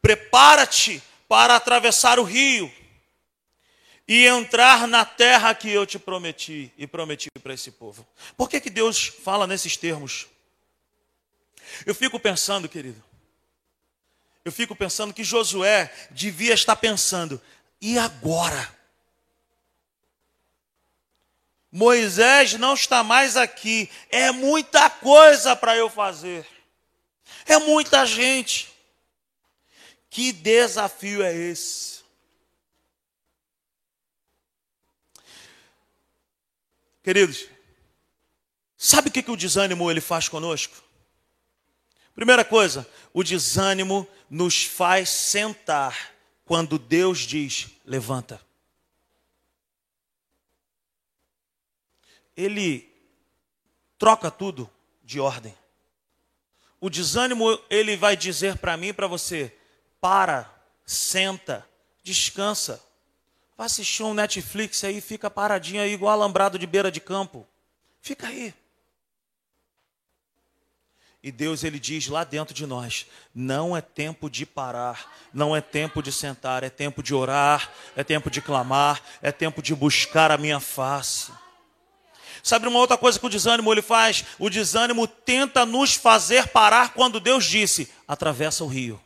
Prepara-te 0.00 1.02
para 1.28 1.56
atravessar 1.56 2.18
o 2.18 2.22
rio 2.22 2.72
e 4.08 4.26
entrar 4.26 4.88
na 4.88 5.04
terra 5.04 5.54
que 5.54 5.70
eu 5.70 5.84
te 5.84 5.98
prometi 5.98 6.72
e 6.78 6.86
prometi 6.86 7.28
para 7.42 7.52
esse 7.52 7.70
povo. 7.70 8.06
Por 8.34 8.48
que, 8.48 8.60
que 8.60 8.70
Deus 8.70 9.06
fala 9.06 9.46
nesses 9.46 9.76
termos? 9.76 10.26
Eu 11.86 11.94
fico 11.94 12.18
pensando, 12.18 12.68
querido, 12.68 13.02
eu 14.44 14.52
fico 14.52 14.74
pensando 14.74 15.12
que 15.12 15.22
Josué 15.22 15.92
devia 16.10 16.54
estar 16.54 16.76
pensando, 16.76 17.40
e 17.80 17.98
agora? 17.98 18.74
Moisés 21.70 22.54
não 22.54 22.74
está 22.74 23.04
mais 23.04 23.36
aqui, 23.36 23.90
é 24.08 24.30
muita 24.32 24.90
coisa 24.90 25.54
para 25.54 25.76
eu 25.76 25.88
fazer, 25.88 26.46
é 27.46 27.58
muita 27.58 28.04
gente. 28.04 28.68
Que 30.08 30.32
desafio 30.32 31.22
é 31.22 31.32
esse? 31.32 32.00
Queridos, 37.02 37.46
sabe 38.76 39.08
o 39.08 39.12
que, 39.12 39.22
que 39.22 39.30
o 39.30 39.36
desânimo 39.36 39.90
ele 39.90 40.00
faz 40.00 40.28
conosco? 40.28 40.89
Primeira 42.20 42.44
coisa, 42.44 42.86
o 43.14 43.24
desânimo 43.24 44.06
nos 44.28 44.62
faz 44.62 45.08
sentar 45.08 46.12
quando 46.44 46.78
Deus 46.78 47.20
diz: 47.20 47.68
levanta. 47.82 48.38
Ele 52.36 52.86
troca 53.96 54.30
tudo 54.30 54.70
de 55.02 55.18
ordem. 55.18 55.56
O 56.78 56.90
desânimo, 56.90 57.58
ele 57.70 57.96
vai 57.96 58.14
dizer 58.18 58.58
para 58.58 58.76
mim 58.76 58.92
para 58.92 59.06
você: 59.06 59.56
para, 59.98 60.46
senta, 60.84 61.66
descansa. 62.02 62.84
Vai 63.56 63.64
assistir 63.64 64.02
um 64.02 64.12
Netflix 64.12 64.84
aí, 64.84 65.00
fica 65.00 65.30
paradinho 65.30 65.80
aí, 65.80 65.94
igual 65.94 66.12
alambrado 66.12 66.58
de 66.58 66.66
beira 66.66 66.92
de 66.92 67.00
campo. 67.00 67.48
Fica 68.02 68.26
aí. 68.26 68.52
E 71.22 71.30
Deus 71.30 71.64
ele 71.64 71.78
diz 71.78 72.08
lá 72.08 72.24
dentro 72.24 72.54
de 72.54 72.66
nós: 72.66 73.06
não 73.34 73.76
é 73.76 73.80
tempo 73.80 74.30
de 74.30 74.46
parar, 74.46 75.28
não 75.32 75.54
é 75.54 75.60
tempo 75.60 76.02
de 76.02 76.10
sentar, 76.10 76.64
é 76.64 76.70
tempo 76.70 77.02
de 77.02 77.14
orar, 77.14 77.70
é 77.94 78.02
tempo 78.02 78.30
de 78.30 78.40
clamar, 78.40 79.02
é 79.20 79.30
tempo 79.30 79.60
de 79.60 79.74
buscar 79.74 80.30
a 80.30 80.38
minha 80.38 80.58
face. 80.58 81.30
Sabe 82.42 82.66
uma 82.66 82.78
outra 82.78 82.96
coisa 82.96 83.18
que 83.18 83.26
o 83.26 83.30
desânimo 83.30 83.70
ele 83.70 83.82
faz? 83.82 84.24
O 84.38 84.48
desânimo 84.48 85.06
tenta 85.06 85.66
nos 85.66 85.94
fazer 85.94 86.48
parar 86.48 86.94
quando 86.94 87.20
Deus 87.20 87.44
disse: 87.44 87.92
atravessa 88.08 88.64
o 88.64 88.68
rio. 88.68 88.98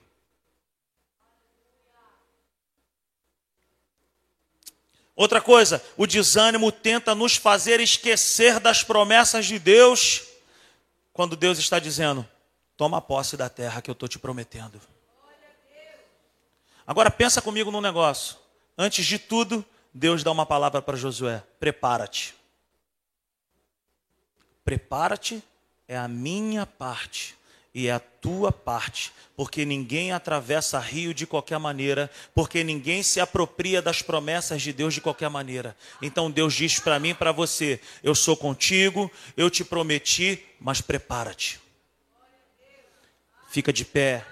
Outra 5.16 5.40
coisa, 5.40 5.84
o 5.96 6.06
desânimo 6.06 6.70
tenta 6.70 7.14
nos 7.14 7.36
fazer 7.36 7.80
esquecer 7.80 8.60
das 8.60 8.84
promessas 8.84 9.46
de 9.46 9.58
Deus 9.58 10.33
quando 11.14 11.36
Deus 11.36 11.58
está 11.58 11.78
dizendo: 11.78 12.28
toma 12.76 13.00
posse 13.00 13.38
da 13.38 13.48
terra 13.48 13.80
que 13.80 13.88
eu 13.88 13.94
estou 13.94 14.06
te 14.06 14.18
prometendo. 14.18 14.78
Agora 16.86 17.10
pensa 17.10 17.40
comigo 17.40 17.70
num 17.70 17.80
negócio. 17.80 18.36
Antes 18.76 19.06
de 19.06 19.18
tudo, 19.18 19.64
Deus 19.94 20.22
dá 20.22 20.30
uma 20.30 20.44
palavra 20.44 20.82
para 20.82 20.98
Josué: 20.98 21.42
prepara-te. 21.58 22.34
Prepara-te 24.62 25.42
é 25.86 25.96
a 25.96 26.08
minha 26.08 26.66
parte 26.66 27.36
e 27.74 27.88
é 27.88 27.92
a 27.92 27.98
tua 27.98 28.52
parte, 28.52 29.12
porque 29.36 29.64
ninguém 29.64 30.12
atravessa 30.12 30.78
rio 30.78 31.12
de 31.12 31.26
qualquer 31.26 31.58
maneira, 31.58 32.08
porque 32.32 32.62
ninguém 32.62 33.02
se 33.02 33.18
apropria 33.18 33.82
das 33.82 34.00
promessas 34.00 34.62
de 34.62 34.72
Deus 34.72 34.94
de 34.94 35.00
qualquer 35.00 35.28
maneira. 35.28 35.76
Então 36.00 36.30
Deus 36.30 36.54
diz 36.54 36.78
para 36.78 37.00
mim 37.00 37.14
para 37.14 37.32
você: 37.32 37.80
eu 38.02 38.14
sou 38.14 38.36
contigo, 38.36 39.10
eu 39.36 39.50
te 39.50 39.64
prometi, 39.64 40.40
mas 40.60 40.80
prepara-te. 40.80 41.60
Fica 43.50 43.72
de 43.72 43.84
pé, 43.84 44.24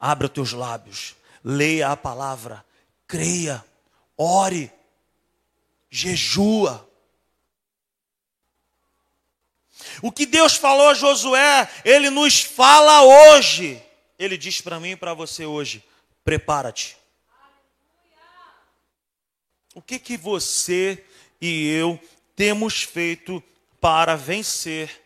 abra 0.00 0.28
teus 0.28 0.52
lábios, 0.52 1.14
leia 1.44 1.90
a 1.90 1.96
palavra, 1.96 2.64
creia, 3.06 3.62
ore, 4.16 4.72
jejua. 5.90 6.88
O 10.02 10.12
que 10.12 10.26
Deus 10.26 10.56
falou 10.56 10.88
a 10.88 10.94
Josué, 10.94 11.70
Ele 11.84 12.10
nos 12.10 12.42
fala 12.42 13.02
hoje. 13.02 13.82
Ele 14.18 14.36
diz 14.36 14.60
para 14.60 14.80
mim 14.80 14.90
e 14.90 14.96
para 14.96 15.14
você 15.14 15.44
hoje: 15.44 15.84
prepara-te. 16.24 16.96
O 19.74 19.82
que 19.82 19.98
que 19.98 20.16
você 20.16 21.04
e 21.40 21.68
eu 21.70 22.00
temos 22.34 22.82
feito 22.82 23.42
para 23.80 24.16
vencer 24.16 25.02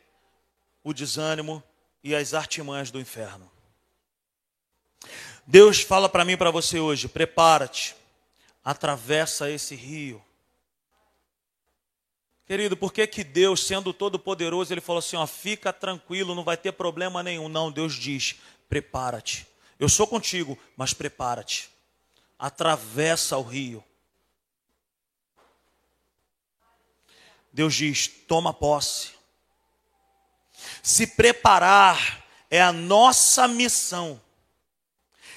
o 0.84 0.92
desânimo 0.94 1.62
e 2.04 2.14
as 2.14 2.34
artimanhas 2.34 2.90
do 2.90 3.00
inferno? 3.00 3.50
Deus 5.44 5.80
fala 5.80 6.08
para 6.08 6.24
mim 6.24 6.32
e 6.32 6.36
para 6.36 6.52
você 6.52 6.78
hoje: 6.78 7.08
prepara-te, 7.08 7.96
atravessa 8.64 9.50
esse 9.50 9.74
rio. 9.74 10.22
Querido, 12.50 12.76
por 12.76 12.92
que, 12.92 13.06
que 13.06 13.22
Deus, 13.22 13.64
sendo 13.64 13.94
todo-poderoso, 13.94 14.74
Ele 14.74 14.80
falou 14.80 14.98
assim: 14.98 15.14
ó, 15.14 15.24
fica 15.24 15.72
tranquilo, 15.72 16.34
não 16.34 16.42
vai 16.42 16.56
ter 16.56 16.72
problema 16.72 17.22
nenhum. 17.22 17.48
Não, 17.48 17.70
Deus 17.70 17.94
diz: 17.94 18.40
prepara-te. 18.68 19.46
Eu 19.78 19.88
sou 19.88 20.04
contigo, 20.04 20.58
mas 20.76 20.92
prepara-te. 20.92 21.70
Atravessa 22.36 23.38
o 23.38 23.42
rio. 23.42 23.84
Deus 27.52 27.72
diz: 27.72 28.08
toma 28.26 28.52
posse. 28.52 29.12
Se 30.82 31.06
preparar 31.06 32.26
é 32.50 32.60
a 32.60 32.72
nossa 32.72 33.46
missão. 33.46 34.20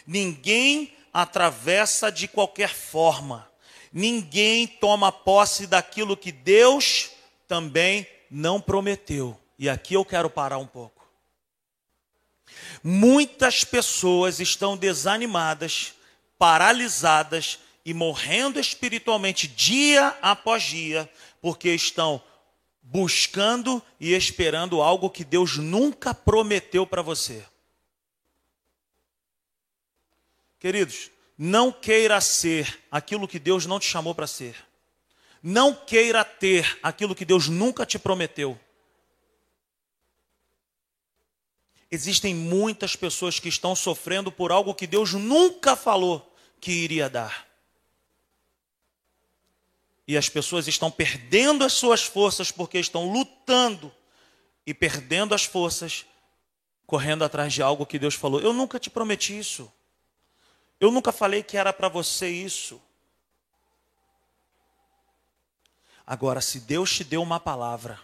Ninguém 0.08 0.97
atravessa 1.13 2.12
de 2.12 2.28
qualquer 2.28 2.73
forma 2.73 3.53
ninguém 3.94 4.66
toma 4.66 5.12
posse 5.12 5.68
daquilo 5.68 6.18
que 6.18 6.32
Deus 6.32 7.12
também 7.48 8.08
não 8.30 8.60
prometeu. 8.60 9.40
E 9.60 9.70
aqui 9.70 9.94
eu 9.94 10.04
quero 10.04 10.30
parar 10.30 10.58
um 10.58 10.66
pouco. 10.66 11.08
Muitas 12.84 13.64
pessoas 13.64 14.40
estão 14.40 14.76
desanimadas, 14.76 15.94
paralisadas 16.38 17.60
e 17.86 17.94
morrendo 17.94 18.60
espiritualmente 18.60 19.48
dia 19.48 20.18
após 20.22 20.64
dia, 20.64 21.10
porque 21.42 21.70
estão 21.70 22.22
buscando 22.82 23.82
e 24.00 24.14
esperando 24.14 24.82
algo 24.82 25.10
que 25.10 25.24
Deus 25.24 25.58
nunca 25.58 26.14
prometeu 26.14 26.86
para 26.86 27.02
você. 27.02 27.46
Queridos, 30.60 31.12
não 31.38 31.72
queira 31.72 32.19
ser 32.22 32.82
aquilo 32.91 33.28
que 33.28 33.39
Deus 33.39 33.65
não 33.65 33.80
te 33.80 33.86
chamou 33.86 34.13
para 34.13 34.28
ser. 34.28 34.56
Não 35.41 35.74
queira 35.74 36.24
ter 36.24 36.80
aquilo 36.82 37.15
que 37.15 37.26
Deus 37.26 37.48
nunca 37.50 37.86
te 37.86 38.00
prometeu. 38.00 38.60
Existem 41.91 42.34
muitas 42.34 42.96
pessoas 42.96 43.39
que 43.39 43.50
estão 43.50 43.76
sofrendo 43.76 44.32
por 44.32 44.52
algo 44.52 44.74
que 44.74 44.88
Deus 44.88 45.13
nunca 45.13 45.76
falou 45.76 46.34
que 46.60 46.72
iria 46.72 47.10
dar. 47.10 47.48
E 50.08 50.17
as 50.17 50.28
pessoas 50.28 50.67
estão 50.67 50.89
perdendo 50.89 51.63
as 51.63 51.74
suas 51.74 52.04
forças 52.04 52.52
porque 52.52 52.80
estão 52.80 53.12
lutando 53.12 53.93
e 54.65 54.74
perdendo 54.74 55.36
as 55.36 55.43
forças, 55.43 56.06
correndo 56.86 57.24
atrás 57.24 57.54
de 57.54 57.62
algo 57.62 57.86
que 57.86 58.00
Deus 58.00 58.15
falou. 58.15 58.39
Eu 58.39 58.54
nunca 58.54 58.80
te 58.80 58.89
prometi 58.89 59.38
isso. 59.38 59.72
Eu 60.84 60.91
nunca 60.91 61.13
falei 61.13 61.41
que 61.41 61.56
era 61.56 61.72
para 61.72 61.88
você 61.88 62.28
isso. 62.28 62.82
Agora, 66.06 66.41
se 66.41 66.60
Deus 66.60 66.91
te 66.93 67.06
deu 67.06 67.22
uma 67.22 67.39
palavra, 67.39 67.98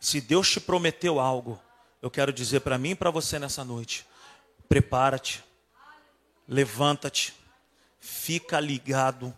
se 0.00 0.20
Deus 0.20 0.50
te 0.50 0.58
prometeu 0.58 1.20
algo, 1.20 1.62
eu 2.02 2.10
quero 2.10 2.32
dizer 2.32 2.58
para 2.62 2.76
mim 2.76 2.90
e 2.90 2.94
para 2.96 3.12
você 3.12 3.38
nessa 3.38 3.64
noite: 3.64 4.04
prepara-te, 4.68 5.44
levanta-te, 6.48 7.32
fica 8.00 8.58
ligado, 8.58 9.32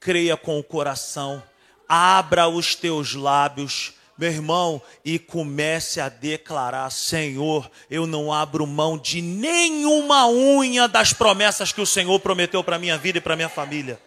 creia 0.00 0.36
com 0.36 0.58
o 0.58 0.64
coração, 0.64 1.40
abra 1.88 2.48
os 2.48 2.74
teus 2.74 3.14
lábios, 3.14 3.94
meu 4.16 4.30
irmão, 4.30 4.80
e 5.04 5.18
comece 5.18 6.00
a 6.00 6.08
declarar: 6.08 6.90
Senhor, 6.90 7.70
eu 7.90 8.06
não 8.06 8.32
abro 8.32 8.66
mão 8.66 8.96
de 8.96 9.20
nenhuma 9.20 10.28
unha 10.28 10.86
das 10.86 11.12
promessas 11.12 11.72
que 11.72 11.80
o 11.80 11.86
Senhor 11.86 12.18
prometeu 12.20 12.62
para 12.62 12.78
minha 12.78 12.96
vida 12.96 13.18
e 13.18 13.20
para 13.20 13.36
minha 13.36 13.48
família. 13.48 14.00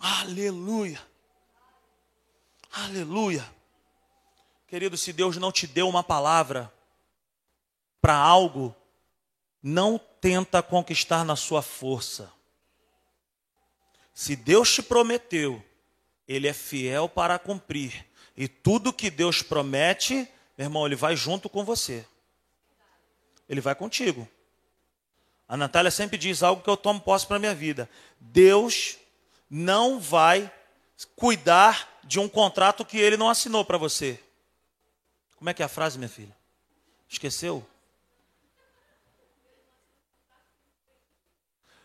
Aleluia. 0.00 1.00
Aleluia. 2.72 3.44
Querido, 4.68 4.96
se 4.96 5.12
Deus 5.12 5.36
não 5.36 5.50
te 5.50 5.66
deu 5.66 5.88
uma 5.88 6.02
palavra 6.02 6.72
para 8.00 8.14
algo, 8.14 8.74
não 9.62 9.98
tenta 10.20 10.62
conquistar 10.62 11.24
na 11.24 11.34
sua 11.34 11.62
força. 11.62 12.32
Se 14.12 14.36
Deus 14.36 14.72
te 14.72 14.82
prometeu, 14.82 15.62
ele 16.28 16.48
é 16.48 16.52
fiel 16.52 17.08
para 17.08 17.38
cumprir. 17.38 18.06
E 18.36 18.48
tudo 18.48 18.92
que 18.92 19.10
Deus 19.10 19.42
promete, 19.42 20.28
meu 20.56 20.66
irmão, 20.66 20.86
ele 20.86 20.96
vai 20.96 21.16
junto 21.16 21.48
com 21.48 21.64
você. 21.64 22.04
Ele 23.48 23.60
vai 23.60 23.74
contigo. 23.74 24.28
A 25.48 25.56
Natália 25.56 25.90
sempre 25.90 26.18
diz 26.18 26.42
algo 26.42 26.62
que 26.62 26.68
eu 26.68 26.76
tomo 26.76 27.00
posse 27.00 27.26
para 27.26 27.38
minha 27.38 27.54
vida. 27.54 27.88
Deus 28.18 28.98
não 29.48 30.00
vai 30.00 30.50
cuidar 31.14 32.00
de 32.02 32.18
um 32.18 32.28
contrato 32.28 32.84
que 32.84 32.98
ele 32.98 33.16
não 33.16 33.28
assinou 33.28 33.64
para 33.64 33.78
você. 33.78 34.20
Como 35.36 35.48
é 35.48 35.54
que 35.54 35.62
é 35.62 35.66
a 35.66 35.68
frase, 35.68 35.98
minha 35.98 36.08
filha? 36.08 36.36
Esqueceu? 37.08 37.64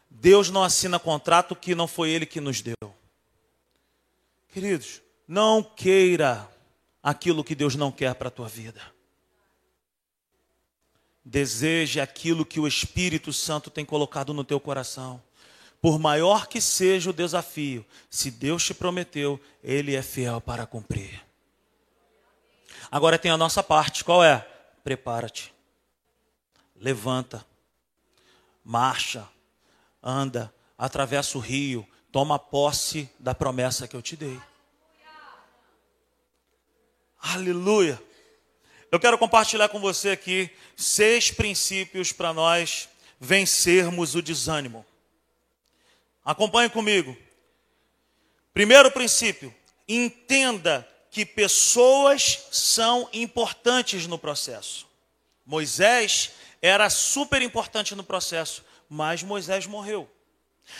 Deus 0.09 0.49
não 0.49 0.63
assina 0.63 0.99
contrato 0.99 1.55
que 1.55 1.75
não 1.75 1.87
foi 1.87 2.09
ele 2.09 2.25
que 2.25 2.41
nos 2.41 2.61
deu. 2.61 2.75
Queridos, 4.51 5.01
não 5.25 5.63
queira 5.63 6.49
aquilo 7.01 7.43
que 7.43 7.55
Deus 7.55 7.75
não 7.75 7.91
quer 7.91 8.13
para 8.15 8.27
a 8.27 8.31
tua 8.31 8.49
vida. 8.49 8.81
Deseje 11.23 12.01
aquilo 12.01 12.45
que 12.45 12.59
o 12.59 12.67
Espírito 12.67 13.31
Santo 13.31 13.69
tem 13.69 13.85
colocado 13.85 14.33
no 14.33 14.43
teu 14.43 14.59
coração. 14.59 15.23
Por 15.81 15.97
maior 15.97 16.47
que 16.47 16.59
seja 16.59 17.09
o 17.09 17.13
desafio, 17.13 17.85
se 18.09 18.29
Deus 18.29 18.65
te 18.65 18.73
prometeu, 18.73 19.39
Ele 19.63 19.95
é 19.95 20.01
fiel 20.01 20.41
para 20.41 20.65
cumprir. 20.65 21.25
Agora 22.91 23.17
tem 23.17 23.31
a 23.31 23.37
nossa 23.37 23.63
parte, 23.63 24.03
qual 24.03 24.21
é? 24.23 24.39
Prepara-te, 24.83 25.53
levanta, 26.75 27.45
marcha, 28.63 29.27
anda, 30.03 30.53
atravessa 30.77 31.37
o 31.37 31.41
rio, 31.41 31.87
Toma 32.11 32.37
posse 32.37 33.09
da 33.17 33.33
promessa 33.33 33.87
que 33.87 33.95
eu 33.95 34.01
te 34.01 34.15
dei. 34.15 34.39
Aleluia. 37.21 38.01
Eu 38.91 38.99
quero 38.99 39.17
compartilhar 39.17 39.69
com 39.69 39.79
você 39.79 40.09
aqui 40.09 40.49
seis 40.75 41.31
princípios 41.31 42.11
para 42.11 42.33
nós 42.33 42.89
vencermos 43.19 44.15
o 44.15 44.21
desânimo. 44.21 44.85
Acompanhe 46.25 46.69
comigo. 46.69 47.15
Primeiro 48.53 48.91
princípio: 48.91 49.53
entenda 49.87 50.87
que 51.09 51.25
pessoas 51.25 52.47
são 52.51 53.07
importantes 53.13 54.07
no 54.07 54.17
processo. 54.17 54.87
Moisés 55.45 56.31
era 56.61 56.89
super 56.89 57.41
importante 57.41 57.95
no 57.95 58.03
processo, 58.03 58.63
mas 58.89 59.23
Moisés 59.23 59.65
morreu. 59.65 60.09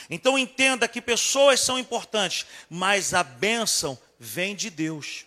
Então 0.09 0.37
entenda 0.37 0.87
que 0.87 1.01
pessoas 1.01 1.59
são 1.59 1.77
importantes, 1.77 2.45
mas 2.69 3.13
a 3.13 3.23
bênção 3.23 3.97
vem 4.19 4.55
de 4.55 4.69
Deus. 4.69 5.25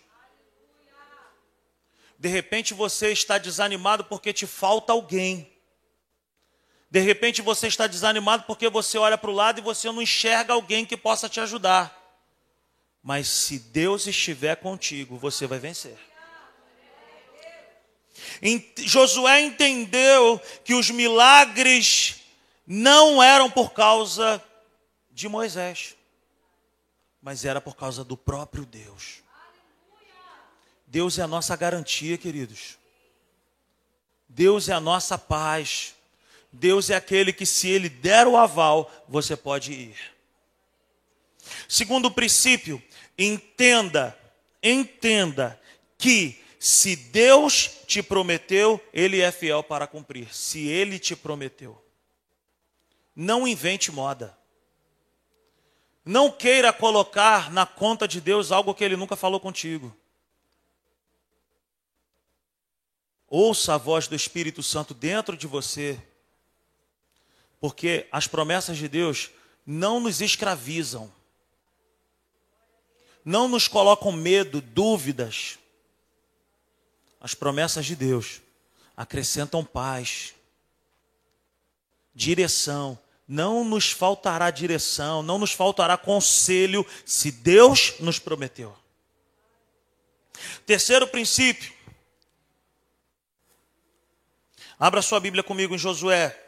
De 2.17 2.29
repente 2.29 2.73
você 2.73 3.11
está 3.11 3.37
desanimado 3.37 4.05
porque 4.05 4.31
te 4.31 4.47
falta 4.47 4.93
alguém. 4.93 5.51
De 6.89 6.99
repente 6.99 7.41
você 7.41 7.67
está 7.67 7.87
desanimado 7.87 8.43
porque 8.43 8.69
você 8.69 8.97
olha 8.97 9.17
para 9.17 9.29
o 9.29 9.33
lado 9.33 9.59
e 9.59 9.63
você 9.63 9.91
não 9.91 10.01
enxerga 10.01 10.53
alguém 10.53 10.85
que 10.85 10.95
possa 10.95 11.27
te 11.27 11.39
ajudar. 11.39 11.93
Mas 13.03 13.27
se 13.27 13.59
Deus 13.59 14.07
estiver 14.07 14.55
contigo, 14.55 15.17
você 15.17 15.45
vai 15.45 15.59
vencer. 15.59 15.97
Josué 18.77 19.41
entendeu 19.41 20.41
que 20.63 20.73
os 20.73 20.89
milagres 20.89 22.21
não 22.65 23.21
eram 23.21 23.49
por 23.49 23.73
causa 23.73 24.41
de 25.15 25.29
Moisés, 25.29 25.95
mas 27.21 27.45
era 27.45 27.61
por 27.61 27.73
causa 27.73 28.03
do 28.03 28.17
próprio 28.17 28.65
Deus. 28.65 29.23
Deus 30.85 31.17
é 31.17 31.21
a 31.21 31.27
nossa 31.27 31.55
garantia, 31.55 32.17
queridos. 32.17 32.77
Deus 34.27 34.67
é 34.67 34.73
a 34.73 34.79
nossa 34.81 35.17
paz. 35.17 35.95
Deus 36.51 36.89
é 36.89 36.95
aquele 36.95 37.31
que, 37.31 37.45
se 37.45 37.69
Ele 37.69 37.87
der 37.87 38.27
o 38.27 38.35
aval, 38.35 38.91
você 39.07 39.37
pode 39.37 39.71
ir. 39.71 39.97
Segundo 41.67 42.11
princípio, 42.11 42.83
entenda, 43.17 44.17
entenda 44.61 45.59
que 45.97 46.43
se 46.59 46.93
Deus 46.93 47.71
te 47.87 48.03
prometeu, 48.03 48.83
Ele 48.91 49.21
é 49.21 49.31
fiel 49.31 49.63
para 49.63 49.87
cumprir. 49.87 50.35
Se 50.35 50.67
Ele 50.67 50.99
te 50.99 51.15
prometeu, 51.15 51.81
não 53.15 53.47
invente 53.47 53.93
moda. 53.93 54.37
Não 56.05 56.31
queira 56.31 56.71
colocar 56.71 57.51
na 57.51 57.65
conta 57.65 58.07
de 58.07 58.21
Deus 58.21 58.51
algo 58.51 58.73
que 58.73 58.83
Ele 58.83 58.95
nunca 58.95 59.15
falou 59.15 59.39
contigo. 59.39 59.95
Ouça 63.27 63.73
a 63.73 63.77
voz 63.77 64.07
do 64.07 64.15
Espírito 64.15 64.61
Santo 64.61 64.93
dentro 64.93 65.35
de 65.35 65.47
você, 65.47 65.99
porque 67.59 68.07
as 68.11 68.27
promessas 68.27 68.77
de 68.77 68.87
Deus 68.87 69.31
não 69.65 69.99
nos 69.99 70.21
escravizam, 70.21 71.11
não 73.25 73.47
nos 73.47 73.67
colocam 73.67 74.11
medo, 74.11 74.61
dúvidas 74.61 75.57
as 77.25 77.33
promessas 77.33 77.87
de 77.87 77.95
Deus 77.95 78.39
acrescentam 78.95 79.65
paz, 79.65 80.35
direção. 82.13 82.99
Não 83.27 83.63
nos 83.63 83.91
faltará 83.91 84.51
direção, 84.51 85.23
não 85.23 85.39
nos 85.39 85.51
faltará 85.51 85.97
conselho, 85.97 86.85
se 87.05 87.31
Deus 87.31 87.95
nos 87.99 88.19
prometeu. 88.19 88.75
Terceiro 90.65 91.07
princípio. 91.07 91.73
Abra 94.77 95.01
sua 95.01 95.19
Bíblia 95.19 95.43
comigo 95.43 95.73
em 95.73 95.77
Josué. 95.77 96.39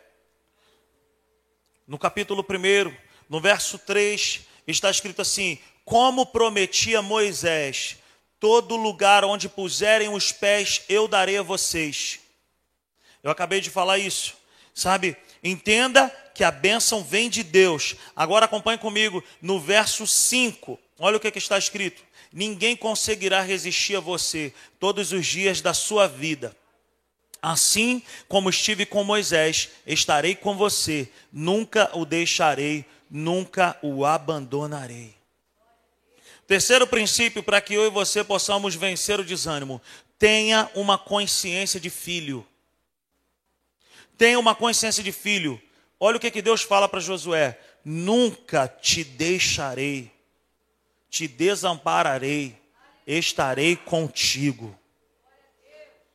No 1.88 1.98
capítulo 1.98 2.46
1, 2.48 2.96
no 3.30 3.40
verso 3.40 3.80
3, 3.80 4.42
está 4.68 4.92
escrito 4.92 5.22
assim: 5.22 5.58
Como 5.86 6.26
prometia 6.26 7.02
Moisés, 7.02 7.98
Todo 8.40 8.76
lugar 8.76 9.26
onde 9.26 9.50
puserem 9.50 10.10
os 10.10 10.32
pés, 10.32 10.84
eu 10.88 11.08
darei 11.08 11.38
a 11.38 11.44
vocês. 11.44 12.20
Eu 13.24 13.32
acabei 13.32 13.60
de 13.60 13.72
falar 13.72 13.98
isso, 13.98 14.37
sabe? 14.78 15.18
Entenda 15.44 16.08
que 16.36 16.44
a 16.44 16.52
bênção 16.52 17.04
vem 17.04 17.30
de 17.30 17.42
Deus. 17.42 17.96
Agora 18.16 18.46
acompanhe 18.46 18.78
comigo 18.78 19.24
no 19.42 19.60
verso 19.60 20.06
5. 20.06 20.80
Olha 21.00 21.18
o 21.18 21.20
que, 21.20 21.32
que 21.32 21.40
está 21.40 21.58
escrito: 21.58 22.04
Ninguém 22.32 22.76
conseguirá 22.76 23.42
resistir 23.42 23.96
a 23.96 24.00
você 24.00 24.54
todos 24.80 25.12
os 25.12 25.26
dias 25.26 25.62
da 25.62 25.74
sua 25.74 26.08
vida. 26.08 26.56
Assim 27.42 28.04
como 28.28 28.50
estive 28.50 28.86
com 28.86 29.04
Moisés, 29.04 29.70
estarei 29.86 30.36
com 30.36 30.56
você, 30.56 31.10
nunca 31.32 31.90
o 31.94 32.06
deixarei, 32.06 32.86
nunca 33.10 33.78
o 33.82 34.06
abandonarei. 34.06 35.16
Terceiro 36.46 36.86
princípio 36.86 37.42
para 37.44 37.62
que 37.62 37.74
eu 37.74 37.86
e 37.86 37.90
você 37.90 38.24
possamos 38.24 38.76
vencer 38.76 39.20
o 39.20 39.26
desânimo: 39.26 39.82
tenha 40.20 40.70
uma 40.76 41.00
consciência 41.00 41.80
de 41.80 41.90
filho. 41.90 42.46
Tenha 44.18 44.40
uma 44.40 44.56
consciência 44.56 45.04
de 45.04 45.12
filho. 45.12 45.62
Olha 46.00 46.18
o 46.18 46.20
que, 46.20 46.32
que 46.32 46.42
Deus 46.42 46.62
fala 46.64 46.90
para 46.90 47.00
Josué: 47.00 47.60
nunca 47.84 48.68
te 48.68 49.04
deixarei, 49.04 50.12
te 51.10 51.28
desampararei, 51.28 52.56
estarei 53.06 53.76
contigo. 53.76 54.78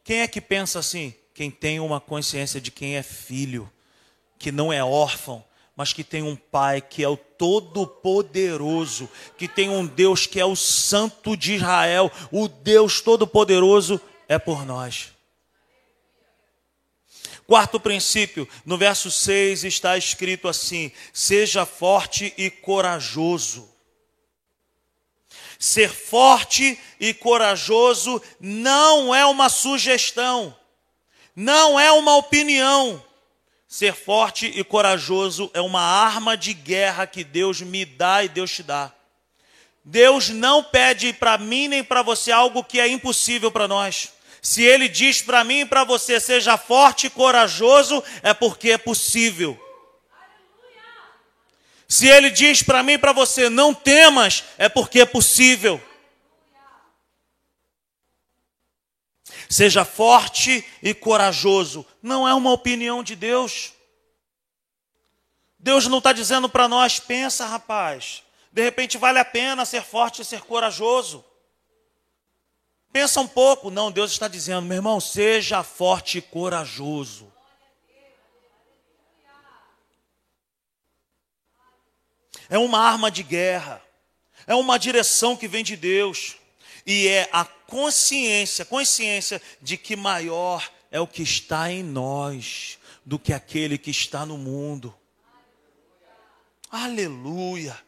Quem 0.05 0.21
é 0.21 0.29
que 0.29 0.41
pensa 0.41 0.79
assim? 0.81 1.15
Quem 1.33 1.51
tem 1.51 1.81
uma 1.81 2.01
consciência 2.01 2.61
de 2.61 2.71
quem 2.71 2.97
é 2.97 3.03
filho, 3.03 3.71
que 4.39 4.53
não 4.53 4.73
é 4.73 4.85
órfão, 4.85 5.45
mas 5.77 5.93
que 5.93 6.05
tem 6.05 6.23
um 6.23 6.37
Pai 6.37 6.81
que 6.81 7.03
é 7.03 7.09
o 7.09 7.17
Todo-Poderoso, 7.17 9.09
que 9.39 9.49
tem 9.49 9.69
um 9.69 9.87
Deus 9.87 10.27
que 10.27 10.39
é 10.39 10.45
o 10.45 10.57
Santo 10.57 11.37
de 11.37 11.55
Israel, 11.55 12.11
o 12.31 12.49
Deus 12.49 13.01
Todo-Poderoso 13.01 14.01
é 14.29 14.39
por 14.39 14.67
nós. 14.67 15.12
Quarto 17.47 17.79
princípio, 17.79 18.49
no 18.65 18.79
verso 18.79 19.11
6 19.11 19.65
está 19.65 19.97
escrito 19.97 20.49
assim: 20.49 20.93
seja 21.13 21.67
forte 21.67 22.33
e 22.37 22.51
corajoso. 22.51 23.71
Ser 25.59 25.91
forte 25.91 26.79
e 26.99 27.15
corajoso 27.15 28.21
não 28.41 29.15
é 29.15 29.25
uma 29.27 29.49
sugestão, 29.49 30.57
não 31.37 31.79
é 31.79 31.93
uma 31.93 32.17
opinião 32.17 33.03
Ser 33.73 33.95
forte 33.95 34.53
e 34.55 34.63
corajoso 34.63 35.51
é 35.55 35.61
uma 35.63 35.81
arma 35.81 36.37
de 36.37 36.53
guerra 36.53 37.07
que 37.07 37.25
Deus 37.25 37.63
me 37.63 37.87
dá 37.87 38.23
e 38.23 38.29
Deus 38.29 38.51
te 38.51 38.63
dá. 38.63 38.93
Deus 39.83 40.29
não 40.29 40.63
pede 40.63 41.15
para 41.15 41.39
mim 41.39 41.69
nem 41.69 41.83
para 41.83 42.03
você 42.03 42.31
algo 42.31 42.63
que 42.63 42.79
é 42.79 42.87
impossível 42.87 43.51
para 43.51 43.67
nós. 43.67 44.13
Se 44.43 44.65
Ele 44.65 44.89
diz 44.89 45.23
para 45.23 45.45
mim 45.45 45.61
e 45.61 45.65
para 45.65 45.85
você, 45.85 46.19
seja 46.19 46.59
forte 46.59 47.07
e 47.07 47.11
corajoso, 47.11 48.03
é 48.25 48.35
porque 48.35 48.73
é 48.73 48.79
possível. 48.79 49.57
Se 51.87 52.09
Ele 52.09 52.29
diz 52.29 52.61
para 52.61 52.83
mim 52.83 52.95
e 52.95 52.99
para 52.99 53.13
você, 53.13 53.49
não 53.49 53.73
temas, 53.73 54.43
é 54.59 54.69
porque 54.69 55.03
é 55.03 55.07
possível. 55.07 55.81
Seja 59.49 59.85
forte 59.85 60.67
e 60.83 60.93
corajoso. 60.93 61.87
Não 62.03 62.27
é 62.27 62.35
uma 62.35 62.51
opinião 62.51 63.03
de 63.05 63.15
Deus. 63.15 63.73
Deus 65.57 65.87
não 65.87 65.99
está 65.99 66.13
dizendo 66.13 66.49
para 66.49 66.67
nós, 66.67 66.99
pensa, 66.99 67.47
rapaz, 67.47 68.25
de 68.51 68.61
repente 68.61 68.99
vale 68.99 69.21
a 69.21 69.25
pena 69.25 69.65
ser 69.65 69.85
forte 69.85 70.23
e 70.23 70.25
ser 70.25 70.41
corajoso. 70.41 71.25
Pensa 72.93 73.21
um 73.21 73.27
pouco. 73.27 73.71
Não, 73.71 73.91
Deus 73.91 74.13
está 74.13 74.29
dizendo, 74.29 74.67
meu 74.67 74.77
irmão, 74.77 75.01
seja 75.01 75.63
forte 75.63 76.19
e 76.19 76.23
corajoso. 76.23 77.33
É 82.51 82.59
uma 82.59 82.79
arma 82.79 83.11
de 83.11 83.23
guerra. 83.23 83.83
É 84.47 84.55
uma 84.55 84.79
direção 84.79 85.37
que 85.37 85.49
vem 85.49 85.65
de 85.65 85.77
Deus. 85.77 86.37
E 86.85 87.09
é 87.09 87.29
a 87.33 87.45
consciência, 87.45 88.65
consciência 88.65 89.41
de 89.63 89.79
que 89.79 89.97
maior 89.97 90.71
é 90.91 91.01
o 91.01 91.07
que 91.07 91.23
está 91.23 91.73
em 91.73 91.83
nós 91.83 92.79
do 93.05 93.19
que 93.19 93.33
aquele 93.33 93.79
que 93.79 93.91
está 93.91 94.27
no 94.27 94.37
mundo. 94.37 94.95
Aleluia. 96.71 97.79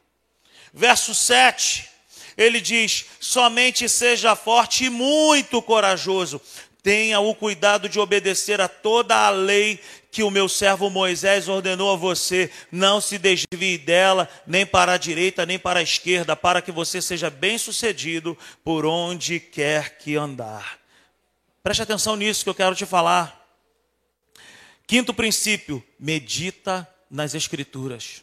Verso 0.72 1.14
7, 1.14 1.90
ele 2.36 2.60
diz: 2.60 3.06
somente 3.20 3.88
seja 3.88 4.36
forte 4.36 4.84
e 4.84 4.90
muito 4.90 5.60
corajoso. 5.62 6.40
Tenha 6.82 7.18
o 7.18 7.34
cuidado 7.34 7.88
de 7.88 7.98
obedecer 7.98 8.60
a 8.60 8.68
toda 8.68 9.16
a 9.16 9.30
lei 9.30 9.80
que 10.10 10.22
o 10.22 10.30
meu 10.30 10.48
servo 10.48 10.90
Moisés 10.90 11.48
ordenou 11.48 11.92
a 11.92 11.96
você, 11.96 12.48
não 12.70 13.00
se 13.00 13.18
desvie 13.18 13.78
dela, 13.78 14.28
nem 14.46 14.64
para 14.64 14.92
a 14.92 14.98
direita, 14.98 15.44
nem 15.44 15.58
para 15.58 15.80
a 15.80 15.82
esquerda, 15.82 16.36
para 16.36 16.62
que 16.62 16.70
você 16.70 17.02
seja 17.02 17.30
bem-sucedido 17.30 18.38
por 18.62 18.86
onde 18.86 19.40
quer 19.40 19.98
que 19.98 20.14
andar. 20.14 20.78
Preste 21.64 21.82
atenção 21.82 22.14
nisso 22.14 22.44
que 22.44 22.50
eu 22.50 22.54
quero 22.54 22.76
te 22.76 22.84
falar. 22.84 23.44
Quinto 24.86 25.14
princípio: 25.14 25.82
medita 25.98 26.86
nas 27.10 27.34
Escrituras. 27.34 28.22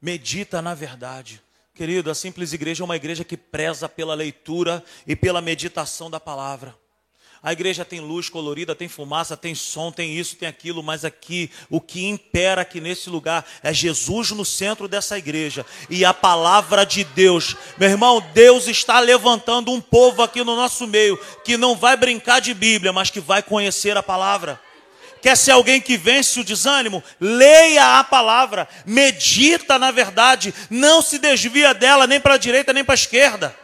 Medita 0.00 0.62
na 0.62 0.74
verdade. 0.74 1.43
Querido, 1.74 2.08
a 2.08 2.14
simples 2.14 2.52
igreja 2.52 2.84
é 2.84 2.86
uma 2.86 2.94
igreja 2.94 3.24
que 3.24 3.36
preza 3.36 3.88
pela 3.88 4.14
leitura 4.14 4.84
e 5.04 5.16
pela 5.16 5.40
meditação 5.40 6.08
da 6.08 6.20
palavra. 6.20 6.72
A 7.42 7.52
igreja 7.52 7.84
tem 7.84 7.98
luz 7.98 8.28
colorida, 8.28 8.76
tem 8.76 8.88
fumaça, 8.88 9.36
tem 9.36 9.56
som, 9.56 9.90
tem 9.90 10.16
isso, 10.16 10.36
tem 10.36 10.48
aquilo, 10.48 10.84
mas 10.84 11.04
aqui 11.04 11.50
o 11.68 11.80
que 11.80 12.06
impera 12.06 12.62
aqui 12.62 12.80
nesse 12.80 13.10
lugar 13.10 13.44
é 13.60 13.74
Jesus 13.74 14.30
no 14.30 14.44
centro 14.44 14.86
dessa 14.86 15.18
igreja 15.18 15.66
e 15.90 16.04
a 16.04 16.14
palavra 16.14 16.86
de 16.86 17.02
Deus. 17.02 17.56
Meu 17.76 17.90
irmão, 17.90 18.24
Deus 18.32 18.68
está 18.68 19.00
levantando 19.00 19.72
um 19.72 19.80
povo 19.80 20.22
aqui 20.22 20.44
no 20.44 20.54
nosso 20.54 20.86
meio 20.86 21.18
que 21.44 21.56
não 21.56 21.74
vai 21.74 21.96
brincar 21.96 22.40
de 22.40 22.54
Bíblia, 22.54 22.92
mas 22.92 23.10
que 23.10 23.18
vai 23.18 23.42
conhecer 23.42 23.96
a 23.96 24.02
palavra 24.02 24.60
Quer 25.24 25.38
ser 25.38 25.52
alguém 25.52 25.80
que 25.80 25.96
vence 25.96 26.38
o 26.38 26.44
desânimo? 26.44 27.02
Leia 27.18 27.98
a 27.98 28.04
palavra, 28.04 28.68
medita 28.84 29.78
na 29.78 29.90
verdade, 29.90 30.52
não 30.68 31.00
se 31.00 31.18
desvia 31.18 31.72
dela 31.72 32.06
nem 32.06 32.20
para 32.20 32.34
a 32.34 32.36
direita 32.36 32.74
nem 32.74 32.84
para 32.84 32.92
a 32.92 32.94
esquerda. 32.94 33.58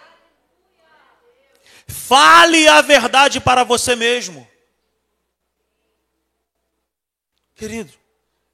Fale 1.87 2.67
a 2.67 2.81
verdade 2.81 3.41
para 3.41 3.63
você 3.63 3.95
mesmo. 3.95 4.49
Querido, 7.55 7.93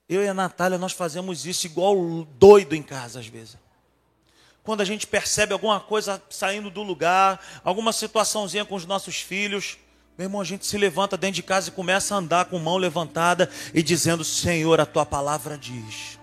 eu 0.08 0.24
e 0.24 0.28
a 0.28 0.34
Natália, 0.34 0.76
nós 0.76 0.92
fazemos 0.92 1.46
isso 1.46 1.64
igual 1.64 1.96
doido 2.36 2.74
em 2.74 2.82
casa 2.82 3.20
às 3.20 3.26
vezes. 3.28 3.56
Quando 4.64 4.80
a 4.80 4.84
gente 4.84 5.06
percebe 5.06 5.52
alguma 5.52 5.78
coisa 5.78 6.20
saindo 6.28 6.70
do 6.70 6.82
lugar, 6.82 7.40
alguma 7.62 7.92
situaçãozinha 7.92 8.64
com 8.64 8.74
os 8.74 8.84
nossos 8.84 9.20
filhos, 9.20 9.78
meu 10.16 10.26
irmão, 10.26 10.40
a 10.40 10.44
gente 10.44 10.64
se 10.64 10.78
levanta 10.78 11.16
dentro 11.16 11.34
de 11.34 11.42
casa 11.42 11.68
e 11.68 11.72
começa 11.72 12.14
a 12.14 12.18
andar 12.18 12.46
com 12.46 12.58
mão 12.58 12.78
levantada 12.78 13.50
e 13.74 13.82
dizendo: 13.82 14.24
Senhor, 14.24 14.80
a 14.80 14.86
tua 14.86 15.04
palavra 15.04 15.58
diz, 15.58 16.18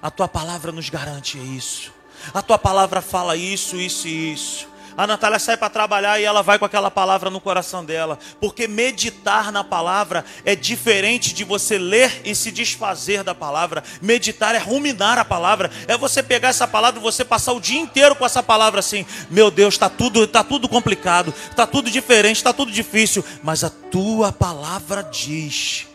a 0.00 0.10
tua 0.10 0.28
palavra 0.28 0.70
nos 0.70 0.88
garante 0.88 1.36
isso, 1.36 1.92
a 2.32 2.40
tua 2.40 2.58
palavra 2.58 3.00
fala 3.00 3.34
isso, 3.34 3.76
isso 3.76 4.06
e 4.06 4.32
isso. 4.32 4.69
A 5.00 5.06
Natália 5.06 5.38
sai 5.38 5.56
para 5.56 5.70
trabalhar 5.70 6.20
e 6.20 6.24
ela 6.24 6.42
vai 6.42 6.58
com 6.58 6.66
aquela 6.66 6.90
palavra 6.90 7.30
no 7.30 7.40
coração 7.40 7.82
dela. 7.82 8.18
Porque 8.38 8.68
meditar 8.68 9.50
na 9.50 9.64
palavra 9.64 10.26
é 10.44 10.54
diferente 10.54 11.32
de 11.32 11.42
você 11.42 11.78
ler 11.78 12.20
e 12.22 12.34
se 12.34 12.52
desfazer 12.52 13.24
da 13.24 13.34
palavra. 13.34 13.82
Meditar 14.02 14.54
é 14.54 14.58
ruminar 14.58 15.18
a 15.18 15.24
palavra. 15.24 15.70
É 15.88 15.96
você 15.96 16.22
pegar 16.22 16.50
essa 16.50 16.68
palavra 16.68 17.00
e 17.00 17.02
você 17.02 17.24
passar 17.24 17.54
o 17.54 17.60
dia 17.62 17.80
inteiro 17.80 18.14
com 18.14 18.26
essa 18.26 18.42
palavra 18.42 18.80
assim. 18.80 19.06
Meu 19.30 19.50
Deus, 19.50 19.72
está 19.72 19.88
tudo, 19.88 20.26
tá 20.26 20.44
tudo 20.44 20.68
complicado, 20.68 21.32
está 21.48 21.66
tudo 21.66 21.90
diferente, 21.90 22.36
está 22.36 22.52
tudo 22.52 22.70
difícil. 22.70 23.24
Mas 23.42 23.64
a 23.64 23.70
tua 23.70 24.30
palavra 24.30 25.02
diz. 25.02 25.86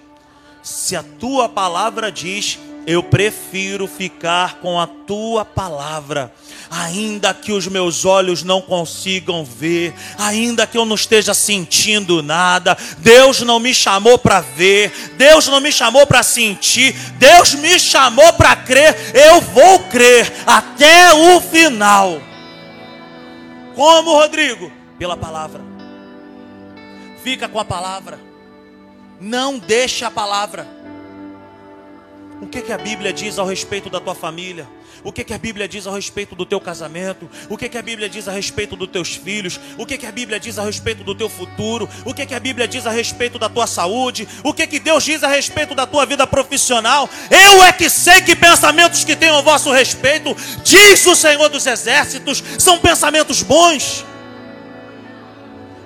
Se 0.63 0.95
a 0.95 1.03
tua 1.03 1.47
palavra 1.47 2.11
diz, 2.11 2.57
eu 2.87 3.01
prefiro 3.01 3.87
ficar 3.87 4.59
com 4.59 4.79
a 4.79 4.85
tua 4.85 5.43
palavra, 5.43 6.31
ainda 6.69 7.33
que 7.33 7.51
os 7.51 7.67
meus 7.67 8.05
olhos 8.05 8.43
não 8.43 8.61
consigam 8.61 9.43
ver, 9.43 9.93
ainda 10.17 10.67
que 10.67 10.77
eu 10.77 10.85
não 10.85 10.95
esteja 10.95 11.33
sentindo 11.33 12.21
nada. 12.21 12.77
Deus 12.99 13.41
não 13.41 13.59
me 13.59 13.73
chamou 13.73 14.17
para 14.17 14.41
ver, 14.41 14.91
Deus 15.17 15.47
não 15.47 15.59
me 15.59 15.71
chamou 15.71 16.05
para 16.05 16.21
sentir, 16.23 16.93
Deus 17.17 17.55
me 17.55 17.79
chamou 17.79 18.33
para 18.33 18.55
crer. 18.55 18.95
Eu 19.13 19.41
vou 19.41 19.79
crer 19.79 20.31
até 20.45 21.13
o 21.13 21.41
final. 21.41 22.21
Como, 23.75 24.13
Rodrigo? 24.13 24.71
Pela 24.97 25.17
palavra. 25.17 25.61
Fica 27.23 27.49
com 27.49 27.59
a 27.59 27.65
palavra. 27.65 28.19
Não 29.19 29.57
deixe 29.57 30.05
a 30.05 30.11
palavra. 30.11 30.74
O 32.41 32.47
que, 32.47 32.61
que 32.61 32.73
a 32.73 32.77
Bíblia 32.77 33.13
diz 33.13 33.39
ao 33.39 33.45
respeito 33.45 33.89
da 33.89 33.99
tua 33.99 34.13
família? 34.13 34.67
O 35.03 35.11
que, 35.11 35.23
que 35.23 35.33
a 35.33 35.37
Bíblia 35.37 35.67
diz 35.67 35.87
a 35.87 35.91
respeito 35.91 36.35
do 36.35 36.45
teu 36.45 36.59
casamento? 36.59 37.29
O 37.49 37.57
que, 37.57 37.69
que 37.69 37.77
a 37.77 37.81
Bíblia 37.81 38.09
diz 38.09 38.27
a 38.27 38.31
respeito 38.31 38.75
dos 38.75 38.89
teus 38.89 39.15
filhos? 39.15 39.59
O 39.77 39.85
que, 39.85 39.97
que 39.97 40.05
a 40.05 40.11
Bíblia 40.11 40.39
diz 40.39 40.59
a 40.59 40.63
respeito 40.63 41.03
do 41.03 41.15
teu 41.15 41.29
futuro? 41.29 41.87
O 42.03 42.13
que, 42.13 42.25
que 42.25 42.33
a 42.33 42.39
Bíblia 42.39 42.67
diz 42.67 42.85
a 42.85 42.91
respeito 42.91 43.39
da 43.39 43.47
tua 43.47 43.67
saúde? 43.67 44.27
O 44.43 44.53
que, 44.53 44.67
que 44.67 44.79
Deus 44.79 45.03
diz 45.03 45.23
a 45.23 45.27
respeito 45.27 45.73
da 45.75 45.85
tua 45.85 46.05
vida 46.05 46.27
profissional? 46.27 47.09
Eu 47.29 47.63
é 47.63 47.71
que 47.71 47.89
sei 47.89 48.21
que 48.21 48.35
pensamentos 48.35 49.03
que 49.03 49.15
tenho 49.15 49.35
ao 49.35 49.43
vosso 49.43 49.71
respeito, 49.71 50.35
diz 50.63 51.05
o 51.05 51.15
Senhor 51.15 51.47
dos 51.49 51.65
Exércitos, 51.65 52.43
são 52.57 52.79
pensamentos 52.79 53.43
bons 53.43 54.03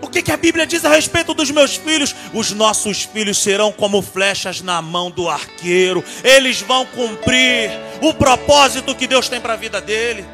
que, 0.10 0.22
que 0.22 0.32
a 0.32 0.38
Bíblia 0.38 0.66
diz 0.66 0.84
a 0.86 0.90
respeito 0.90 1.34
dos 1.34 1.52
meus 1.52 1.76
filhos? 1.76 2.16
Os 2.34 2.52
nossos 2.52 3.04
filhos 3.04 3.38
serão 3.38 3.72
como 3.72 4.02
flechas 4.02 4.62
na 4.62 4.82
mão 4.82 5.12
do 5.12 5.30
arqueiro, 5.30 6.04
eles 6.24 6.62
vão 6.62 6.86
cumprir 6.86 7.72
o 8.02 8.14
propósito 8.14 8.96
que 8.96 9.08
Deus 9.08 9.30
tem 9.30 9.40
para 9.40 9.54
a 9.54 9.58
vida 9.58 9.80
dele. 9.82 10.26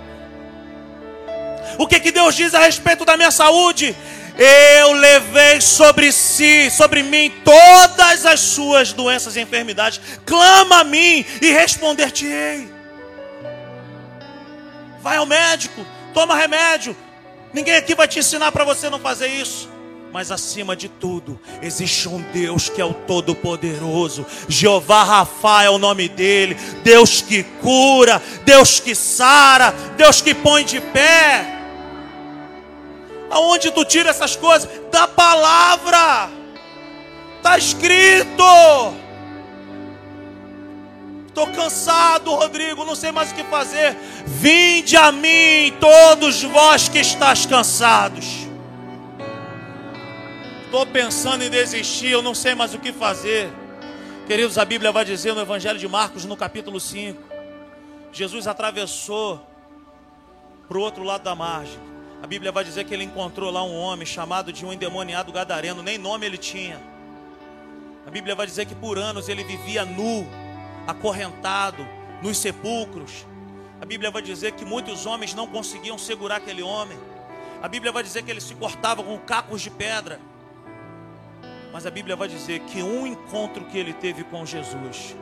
O 1.78 1.88
que, 1.88 1.99
que 1.99 2.11
Deus 2.11 2.36
diz 2.36 2.53
a 2.53 2.59
respeito 2.59 3.03
da 3.03 3.17
minha 3.17 3.32
saúde? 3.32 3.95
Eu 4.38 4.93
levei 4.93 5.61
sobre 5.61 6.11
si, 6.11 6.69
sobre 6.69 7.01
mim, 7.01 7.32
todas 7.43 8.26
as 8.26 8.39
suas 8.41 8.91
doenças 8.91 9.36
e 9.36 9.41
enfermidades. 9.41 9.99
Clama 10.26 10.82
a 10.82 10.84
mim 10.84 11.26
e 11.41 11.51
responder-te-ei. 11.51 12.69
Vai 15.01 15.17
ao 15.17 15.26
médico, 15.26 15.86
toma 16.13 16.36
remédio, 16.36 16.95
Ninguém 17.56 17.78
aqui 17.78 17.95
vai 17.95 18.06
te 18.06 18.20
ensinar 18.20 18.51
para 18.51 18.66
você 18.66 18.89
não 18.89 18.99
fazer 18.99 19.28
isso. 19.28 19.70
Mas 20.12 20.30
acima 20.30 20.76
de 20.76 20.89
tudo, 20.89 21.39
existe 21.62 22.10
um 22.10 22.22
Deus 22.34 22.68
que 22.68 22.82
é 22.82 22.86
o 22.86 22.93
Todo-Poderoso. 22.93 24.26
Jeová 24.49 25.03
Rafa 25.03 25.64
é 25.64 25.70
o 25.70 25.78
nome 25.78 26.10
dele. 26.10 26.56
Deus 26.84 27.22
que 27.22 27.43
cura, 27.62 28.22
Deus 28.43 28.82
que 28.82 28.93
sara, 28.93 29.74
Deus 29.95 30.22
que 30.22 30.34
põe 30.34 30.66
de 30.66 30.82
pé. 30.82 31.45
Aonde 33.30 33.72
tu 33.72 33.86
tira 33.86 34.10
essas 34.10 34.36
coisas? 34.36 34.70
Da 34.91 35.08
palavra. 35.08 36.30
Está 37.38 37.58
escrito. 37.58 38.43
Estou 41.36 41.47
cansado, 41.47 42.33
Rodrigo, 42.33 42.86
não 42.86 42.95
sei 42.95 43.11
mais 43.11 43.33
o 43.33 43.36
que 43.36 43.43
fazer. 43.43 43.93
Vinde 44.25 44.95
a 44.95 45.11
mim, 45.11 45.69
todos 45.81 46.41
vós 46.43 46.88
que 46.88 46.99
estáis 46.99 47.45
cansados. 47.45 48.47
Estou 50.63 50.86
pensando 50.86 51.43
em 51.43 51.49
desistir, 51.49 52.11
eu 52.11 52.21
não 52.21 52.33
sei 52.33 52.55
mais 52.55 52.73
o 52.73 52.79
que 52.79 52.93
fazer. 52.93 53.51
Queridos, 54.25 54.57
a 54.57 54.63
Bíblia 54.63 54.93
vai 54.93 55.03
dizer 55.03 55.33
no 55.33 55.41
Evangelho 55.41 55.77
de 55.77 55.89
Marcos, 55.89 56.23
no 56.23 56.38
capítulo 56.38 56.79
5, 56.79 57.21
Jesus 58.13 58.47
atravessou 58.47 59.45
para 60.69 60.77
o 60.77 60.81
outro 60.81 61.03
lado 61.03 61.23
da 61.23 61.36
margem. 61.36 61.77
A 62.23 62.27
Bíblia 62.27 62.53
vai 62.53 62.63
dizer 62.63 62.86
que 62.86 62.93
ele 62.93 63.03
encontrou 63.03 63.51
lá 63.51 63.61
um 63.61 63.75
homem 63.75 64.05
chamado 64.05 64.53
de 64.53 64.65
um 64.65 64.71
endemoniado 64.71 65.33
gadareno, 65.33 65.83
nem 65.83 65.97
nome 65.97 66.25
ele 66.25 66.38
tinha. 66.38 66.79
A 68.07 68.09
Bíblia 68.09 68.36
vai 68.36 68.47
dizer 68.47 68.65
que 68.65 68.73
por 68.73 68.97
anos 68.97 69.27
ele 69.27 69.43
vivia 69.43 69.83
nu, 69.83 70.25
acorrentado 70.88 71.88
nos 72.21 72.38
sepulcros. 72.38 73.25
A 73.81 73.86
Bíblia 73.86 74.09
vai 74.09 74.21
dizer 74.21 74.53
que 74.53 74.65
muitos 74.65 75.05
homens 75.05 75.33
não 75.33 75.47
conseguiam 75.47 75.97
segurar 75.97 76.38
aquele 76.38 76.63
homem. 76.63 76.97
A 77.61 77.67
Bíblia 77.67 77.91
vai 77.91 78.03
dizer 78.03 78.23
que 78.23 78.31
ele 78.31 78.41
se 78.41 78.55
cortava 78.55 79.03
com 79.03 79.17
cacos 79.19 79.61
de 79.61 79.69
pedra. 79.69 80.19
Mas 81.73 81.86
a 81.86 81.91
Bíblia 81.91 82.15
vai 82.15 82.27
dizer 82.27 82.61
que 82.61 82.81
um 82.81 83.05
encontro 83.05 83.65
que 83.65 83.77
ele 83.77 83.93
teve 83.93 84.23
com 84.23 84.45
Jesus, 84.45 85.15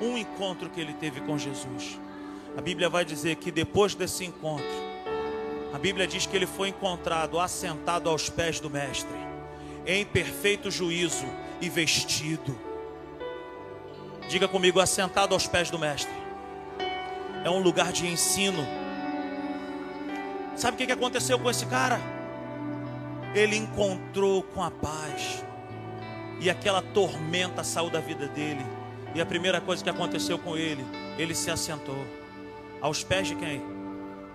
um 0.00 0.16
encontro 0.16 0.70
que 0.70 0.80
ele 0.80 0.94
teve 0.94 1.20
com 1.20 1.36
Jesus, 1.36 2.00
a 2.56 2.60
Bíblia 2.60 2.88
vai 2.88 3.04
dizer 3.04 3.36
que 3.36 3.50
depois 3.50 3.94
desse 3.94 4.24
encontro, 4.24 4.66
a 5.74 5.78
Bíblia 5.78 6.06
diz 6.06 6.24
que 6.24 6.34
ele 6.34 6.46
foi 6.46 6.70
encontrado 6.70 7.38
assentado 7.38 8.08
aos 8.08 8.30
pés 8.30 8.58
do 8.58 8.70
Mestre, 8.70 9.18
em 9.86 10.04
perfeito 10.04 10.70
juízo 10.70 11.26
e 11.60 11.68
vestido 11.68 12.67
Diga 14.28 14.46
comigo, 14.46 14.78
assentado 14.78 15.34
aos 15.34 15.46
pés 15.46 15.70
do 15.70 15.78
Mestre. 15.78 16.12
É 17.42 17.48
um 17.48 17.60
lugar 17.60 17.90
de 17.92 18.06
ensino. 18.06 18.62
Sabe 20.54 20.74
o 20.74 20.86
que 20.86 20.92
aconteceu 20.92 21.38
com 21.38 21.48
esse 21.48 21.64
cara? 21.64 21.98
Ele 23.34 23.56
encontrou 23.56 24.42
com 24.42 24.62
a 24.62 24.70
paz. 24.70 25.42
E 26.40 26.50
aquela 26.50 26.82
tormenta 26.82 27.64
saiu 27.64 27.88
da 27.88 28.00
vida 28.00 28.28
dele. 28.28 28.64
E 29.14 29.20
a 29.20 29.24
primeira 29.24 29.62
coisa 29.62 29.82
que 29.82 29.88
aconteceu 29.88 30.38
com 30.38 30.58
ele, 30.58 30.84
ele 31.16 31.34
se 31.34 31.50
assentou. 31.50 32.06
Aos 32.82 33.02
pés 33.02 33.28
de 33.28 33.34
quem? 33.34 33.62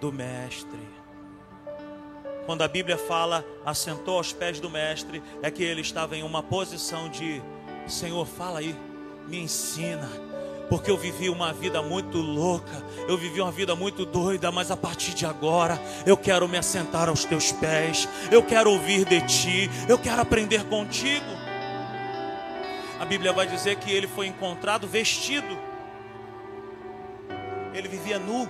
Do 0.01 0.11
Mestre. 0.11 0.79
Quando 2.47 2.63
a 2.63 2.67
Bíblia 2.67 2.97
fala 2.97 3.45
assentou 3.63 4.17
aos 4.17 4.33
pés 4.33 4.59
do 4.59 4.71
Mestre, 4.71 5.21
é 5.43 5.51
que 5.51 5.63
ele 5.63 5.81
estava 5.81 6.17
em 6.17 6.23
uma 6.23 6.41
posição 6.41 7.07
de: 7.09 7.41
Senhor, 7.87 8.25
fala 8.25 8.59
aí 8.59 8.75
me 9.27 9.39
ensina. 9.39 10.09
Porque 10.69 10.89
eu 10.89 10.97
vivi 10.97 11.29
uma 11.29 11.53
vida 11.53 11.81
muito 11.81 12.17
louca, 12.17 12.83
eu 13.07 13.17
vivi 13.17 13.41
uma 13.41 13.51
vida 13.51 13.75
muito 13.75 14.05
doida, 14.05 14.51
mas 14.51 14.71
a 14.71 14.77
partir 14.77 15.13
de 15.13 15.25
agora 15.25 15.79
eu 16.05 16.17
quero 16.17 16.47
me 16.47 16.57
assentar 16.57 17.09
aos 17.09 17.25
teus 17.25 17.51
pés, 17.51 18.07
eu 18.31 18.41
quero 18.41 18.71
ouvir 18.71 19.05
de 19.05 19.21
ti, 19.21 19.69
eu 19.87 19.99
quero 19.99 20.21
aprender 20.21 20.63
contigo. 20.65 21.25
A 22.99 23.05
Bíblia 23.05 23.33
vai 23.33 23.45
dizer 23.45 23.75
que 23.75 23.91
ele 23.91 24.07
foi 24.07 24.27
encontrado 24.27 24.87
vestido, 24.87 25.57
ele 27.73 27.87
vivia 27.87 28.17
nu. 28.17 28.49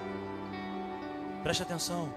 Preste 1.41 1.63
atenção. 1.63 2.13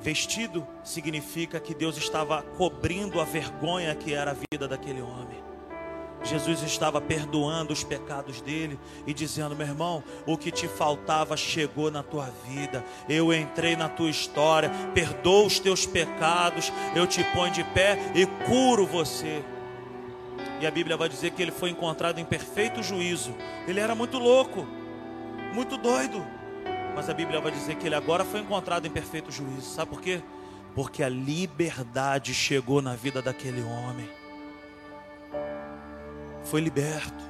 Vestido 0.00 0.66
significa 0.84 1.58
que 1.58 1.74
Deus 1.74 1.96
estava 1.96 2.40
cobrindo 2.42 3.20
a 3.20 3.24
vergonha 3.24 3.94
que 3.94 4.14
era 4.14 4.30
a 4.30 4.36
vida 4.52 4.68
daquele 4.68 5.02
homem. 5.02 5.47
Jesus 6.24 6.62
estava 6.62 7.00
perdoando 7.00 7.72
os 7.72 7.84
pecados 7.84 8.40
dele 8.40 8.78
e 9.06 9.14
dizendo: 9.14 9.54
meu 9.54 9.66
irmão, 9.66 10.02
o 10.26 10.36
que 10.36 10.50
te 10.50 10.66
faltava 10.66 11.36
chegou 11.36 11.90
na 11.90 12.02
tua 12.02 12.30
vida. 12.46 12.84
Eu 13.08 13.32
entrei 13.32 13.76
na 13.76 13.88
tua 13.88 14.10
história, 14.10 14.70
perdoo 14.94 15.46
os 15.46 15.58
teus 15.58 15.86
pecados, 15.86 16.72
eu 16.94 17.06
te 17.06 17.22
ponho 17.24 17.52
de 17.52 17.64
pé 17.64 17.98
e 18.14 18.26
curo 18.46 18.86
você. 18.86 19.42
E 20.60 20.66
a 20.66 20.70
Bíblia 20.70 20.96
vai 20.96 21.08
dizer 21.08 21.30
que 21.30 21.40
ele 21.40 21.52
foi 21.52 21.70
encontrado 21.70 22.18
em 22.18 22.24
perfeito 22.24 22.82
juízo. 22.82 23.34
Ele 23.66 23.78
era 23.78 23.94
muito 23.94 24.18
louco, 24.18 24.66
muito 25.54 25.76
doido. 25.76 26.24
Mas 26.96 27.08
a 27.08 27.14
Bíblia 27.14 27.40
vai 27.40 27.52
dizer 27.52 27.76
que 27.76 27.86
ele 27.86 27.94
agora 27.94 28.24
foi 28.24 28.40
encontrado 28.40 28.86
em 28.86 28.90
perfeito 28.90 29.30
juízo. 29.30 29.70
Sabe 29.70 29.90
por 29.90 30.00
quê? 30.00 30.20
Porque 30.74 31.02
a 31.02 31.08
liberdade 31.08 32.34
chegou 32.34 32.82
na 32.82 32.96
vida 32.96 33.22
daquele 33.22 33.62
homem 33.62 34.17
foi 36.50 36.60
liberto. 36.60 37.28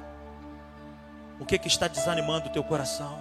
O 1.39 1.45
que 1.45 1.57
que 1.57 1.67
está 1.67 1.87
desanimando 1.87 2.47
o 2.47 2.51
teu 2.51 2.63
coração? 2.63 3.19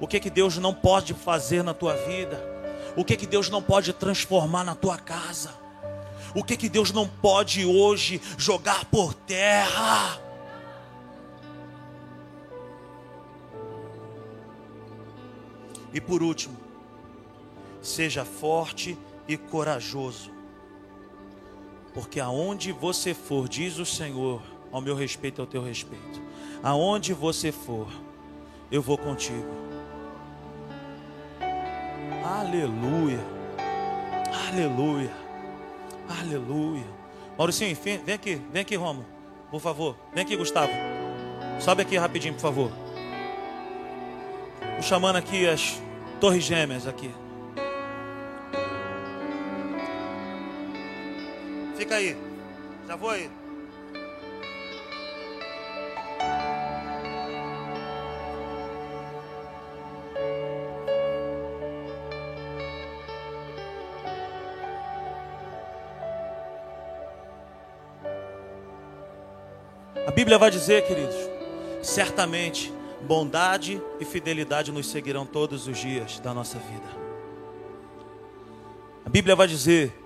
O 0.00 0.06
que 0.06 0.18
que 0.18 0.30
Deus 0.30 0.56
não 0.56 0.74
pode 0.74 1.14
fazer 1.14 1.62
na 1.62 1.74
tua 1.74 1.94
vida? 1.94 2.42
O 2.96 3.04
que 3.04 3.16
que 3.16 3.26
Deus 3.26 3.48
não 3.48 3.62
pode 3.62 3.92
transformar 3.92 4.64
na 4.64 4.74
tua 4.74 4.98
casa? 4.98 5.54
O 6.34 6.42
que 6.42 6.56
que 6.56 6.68
Deus 6.68 6.92
não 6.92 7.06
pode 7.06 7.64
hoje 7.64 8.20
jogar 8.38 8.84
por 8.86 9.14
terra? 9.14 10.18
E 15.92 16.00
por 16.00 16.22
último, 16.22 16.56
seja 17.82 18.24
forte 18.24 18.96
e 19.26 19.36
corajoso, 19.36 20.30
porque 21.92 22.20
aonde 22.20 22.70
você 22.70 23.12
for, 23.12 23.48
diz 23.48 23.78
o 23.78 23.84
Senhor, 23.84 24.40
ao 24.72 24.80
meu 24.80 24.94
respeito 24.94 25.40
ao 25.40 25.46
teu 25.46 25.62
respeito. 25.62 26.20
Aonde 26.62 27.12
você 27.12 27.50
for, 27.50 27.88
eu 28.70 28.82
vou 28.82 28.98
contigo. 28.98 29.48
Aleluia. 32.24 33.18
Aleluia. 34.48 35.10
Aleluia. 36.20 36.86
Mauricinho, 37.36 37.76
vem 38.04 38.14
aqui, 38.14 38.40
vem 38.52 38.62
aqui, 38.62 38.76
Romo. 38.76 39.04
Por 39.50 39.60
favor. 39.60 39.96
Vem 40.12 40.22
aqui, 40.22 40.36
Gustavo. 40.36 40.72
Sobe 41.60 41.82
aqui 41.82 41.96
rapidinho, 41.96 42.34
por 42.34 42.40
favor. 42.40 42.70
Estou 44.62 44.82
chamando 44.82 45.16
aqui 45.16 45.48
as 45.48 45.80
torres 46.20 46.44
gêmeas 46.44 46.86
aqui. 46.86 47.10
Fica 51.76 51.96
aí. 51.96 52.16
Já 52.86 52.96
vou 52.96 53.10
aí. 53.10 53.30
A 70.10 70.12
Bíblia 70.12 70.38
vai 70.38 70.50
dizer, 70.50 70.84
queridos, 70.88 71.14
certamente 71.80 72.72
bondade 73.02 73.80
e 74.00 74.04
fidelidade 74.04 74.72
nos 74.72 74.88
seguirão 74.88 75.24
todos 75.24 75.68
os 75.68 75.78
dias 75.78 76.18
da 76.18 76.34
nossa 76.34 76.58
vida. 76.58 76.88
A 79.06 79.08
Bíblia 79.08 79.36
vai 79.36 79.46
dizer, 79.46 79.96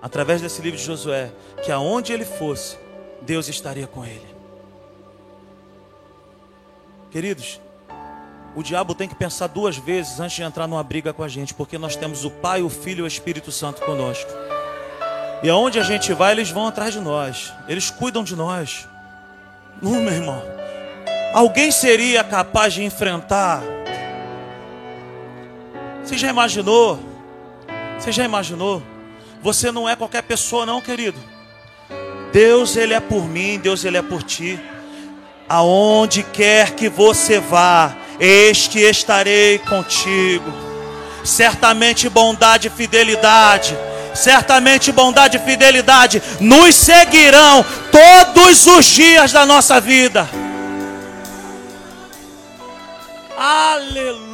através 0.00 0.40
desse 0.40 0.62
livro 0.62 0.78
de 0.78 0.86
Josué, 0.86 1.30
que 1.62 1.70
aonde 1.70 2.14
ele 2.14 2.24
fosse, 2.24 2.78
Deus 3.20 3.46
estaria 3.46 3.86
com 3.86 4.06
ele. 4.06 4.26
Queridos, 7.10 7.60
o 8.54 8.62
diabo 8.62 8.94
tem 8.94 9.06
que 9.06 9.14
pensar 9.14 9.48
duas 9.48 9.76
vezes 9.76 10.18
antes 10.18 10.34
de 10.34 10.44
entrar 10.44 10.66
numa 10.66 10.82
briga 10.82 11.12
com 11.12 11.22
a 11.22 11.28
gente, 11.28 11.52
porque 11.52 11.76
nós 11.76 11.94
temos 11.94 12.24
o 12.24 12.30
Pai, 12.30 12.62
o 12.62 12.70
Filho 12.70 13.00
e 13.00 13.02
o 13.02 13.06
Espírito 13.06 13.52
Santo 13.52 13.82
conosco. 13.82 14.30
E 15.42 15.50
aonde 15.50 15.78
a 15.78 15.82
gente 15.82 16.14
vai, 16.14 16.32
eles 16.32 16.50
vão 16.50 16.66
atrás 16.66 16.94
de 16.94 17.00
nós, 17.00 17.52
eles 17.68 17.90
cuidam 17.90 18.24
de 18.24 18.34
nós. 18.34 18.88
Não, 19.80 20.00
meu 20.00 20.12
irmão. 20.12 20.42
Alguém 21.32 21.70
seria 21.70 22.24
capaz 22.24 22.72
de 22.74 22.82
enfrentar? 22.82 23.62
Você 26.02 26.16
já 26.16 26.28
imaginou? 26.28 26.98
Você 27.98 28.10
já 28.10 28.24
imaginou? 28.24 28.82
Você 29.42 29.70
não 29.70 29.88
é 29.88 29.94
qualquer 29.94 30.22
pessoa, 30.22 30.64
não, 30.64 30.80
querido. 30.80 31.18
Deus, 32.32 32.76
Ele 32.76 32.94
é 32.94 33.00
por 33.00 33.24
mim, 33.28 33.58
Deus, 33.58 33.84
Ele 33.84 33.96
é 33.96 34.02
por 34.02 34.22
ti. 34.22 34.58
Aonde 35.48 36.22
quer 36.22 36.72
que 36.72 36.88
você 36.88 37.38
vá, 37.38 37.94
eis 38.18 38.66
que 38.66 38.80
estarei 38.80 39.58
contigo. 39.58 40.52
Certamente 41.24 42.08
bondade 42.08 42.68
e 42.68 42.70
fidelidade 42.70 43.76
certamente 44.16 44.90
bondade 44.90 45.36
e 45.36 45.40
fidelidade 45.40 46.22
nos 46.40 46.74
seguirão 46.74 47.64
todos 47.92 48.66
os 48.66 48.84
dias 48.86 49.32
da 49.32 49.46
nossa 49.46 49.80
vida. 49.80 50.28
Aleluia. 53.38 54.25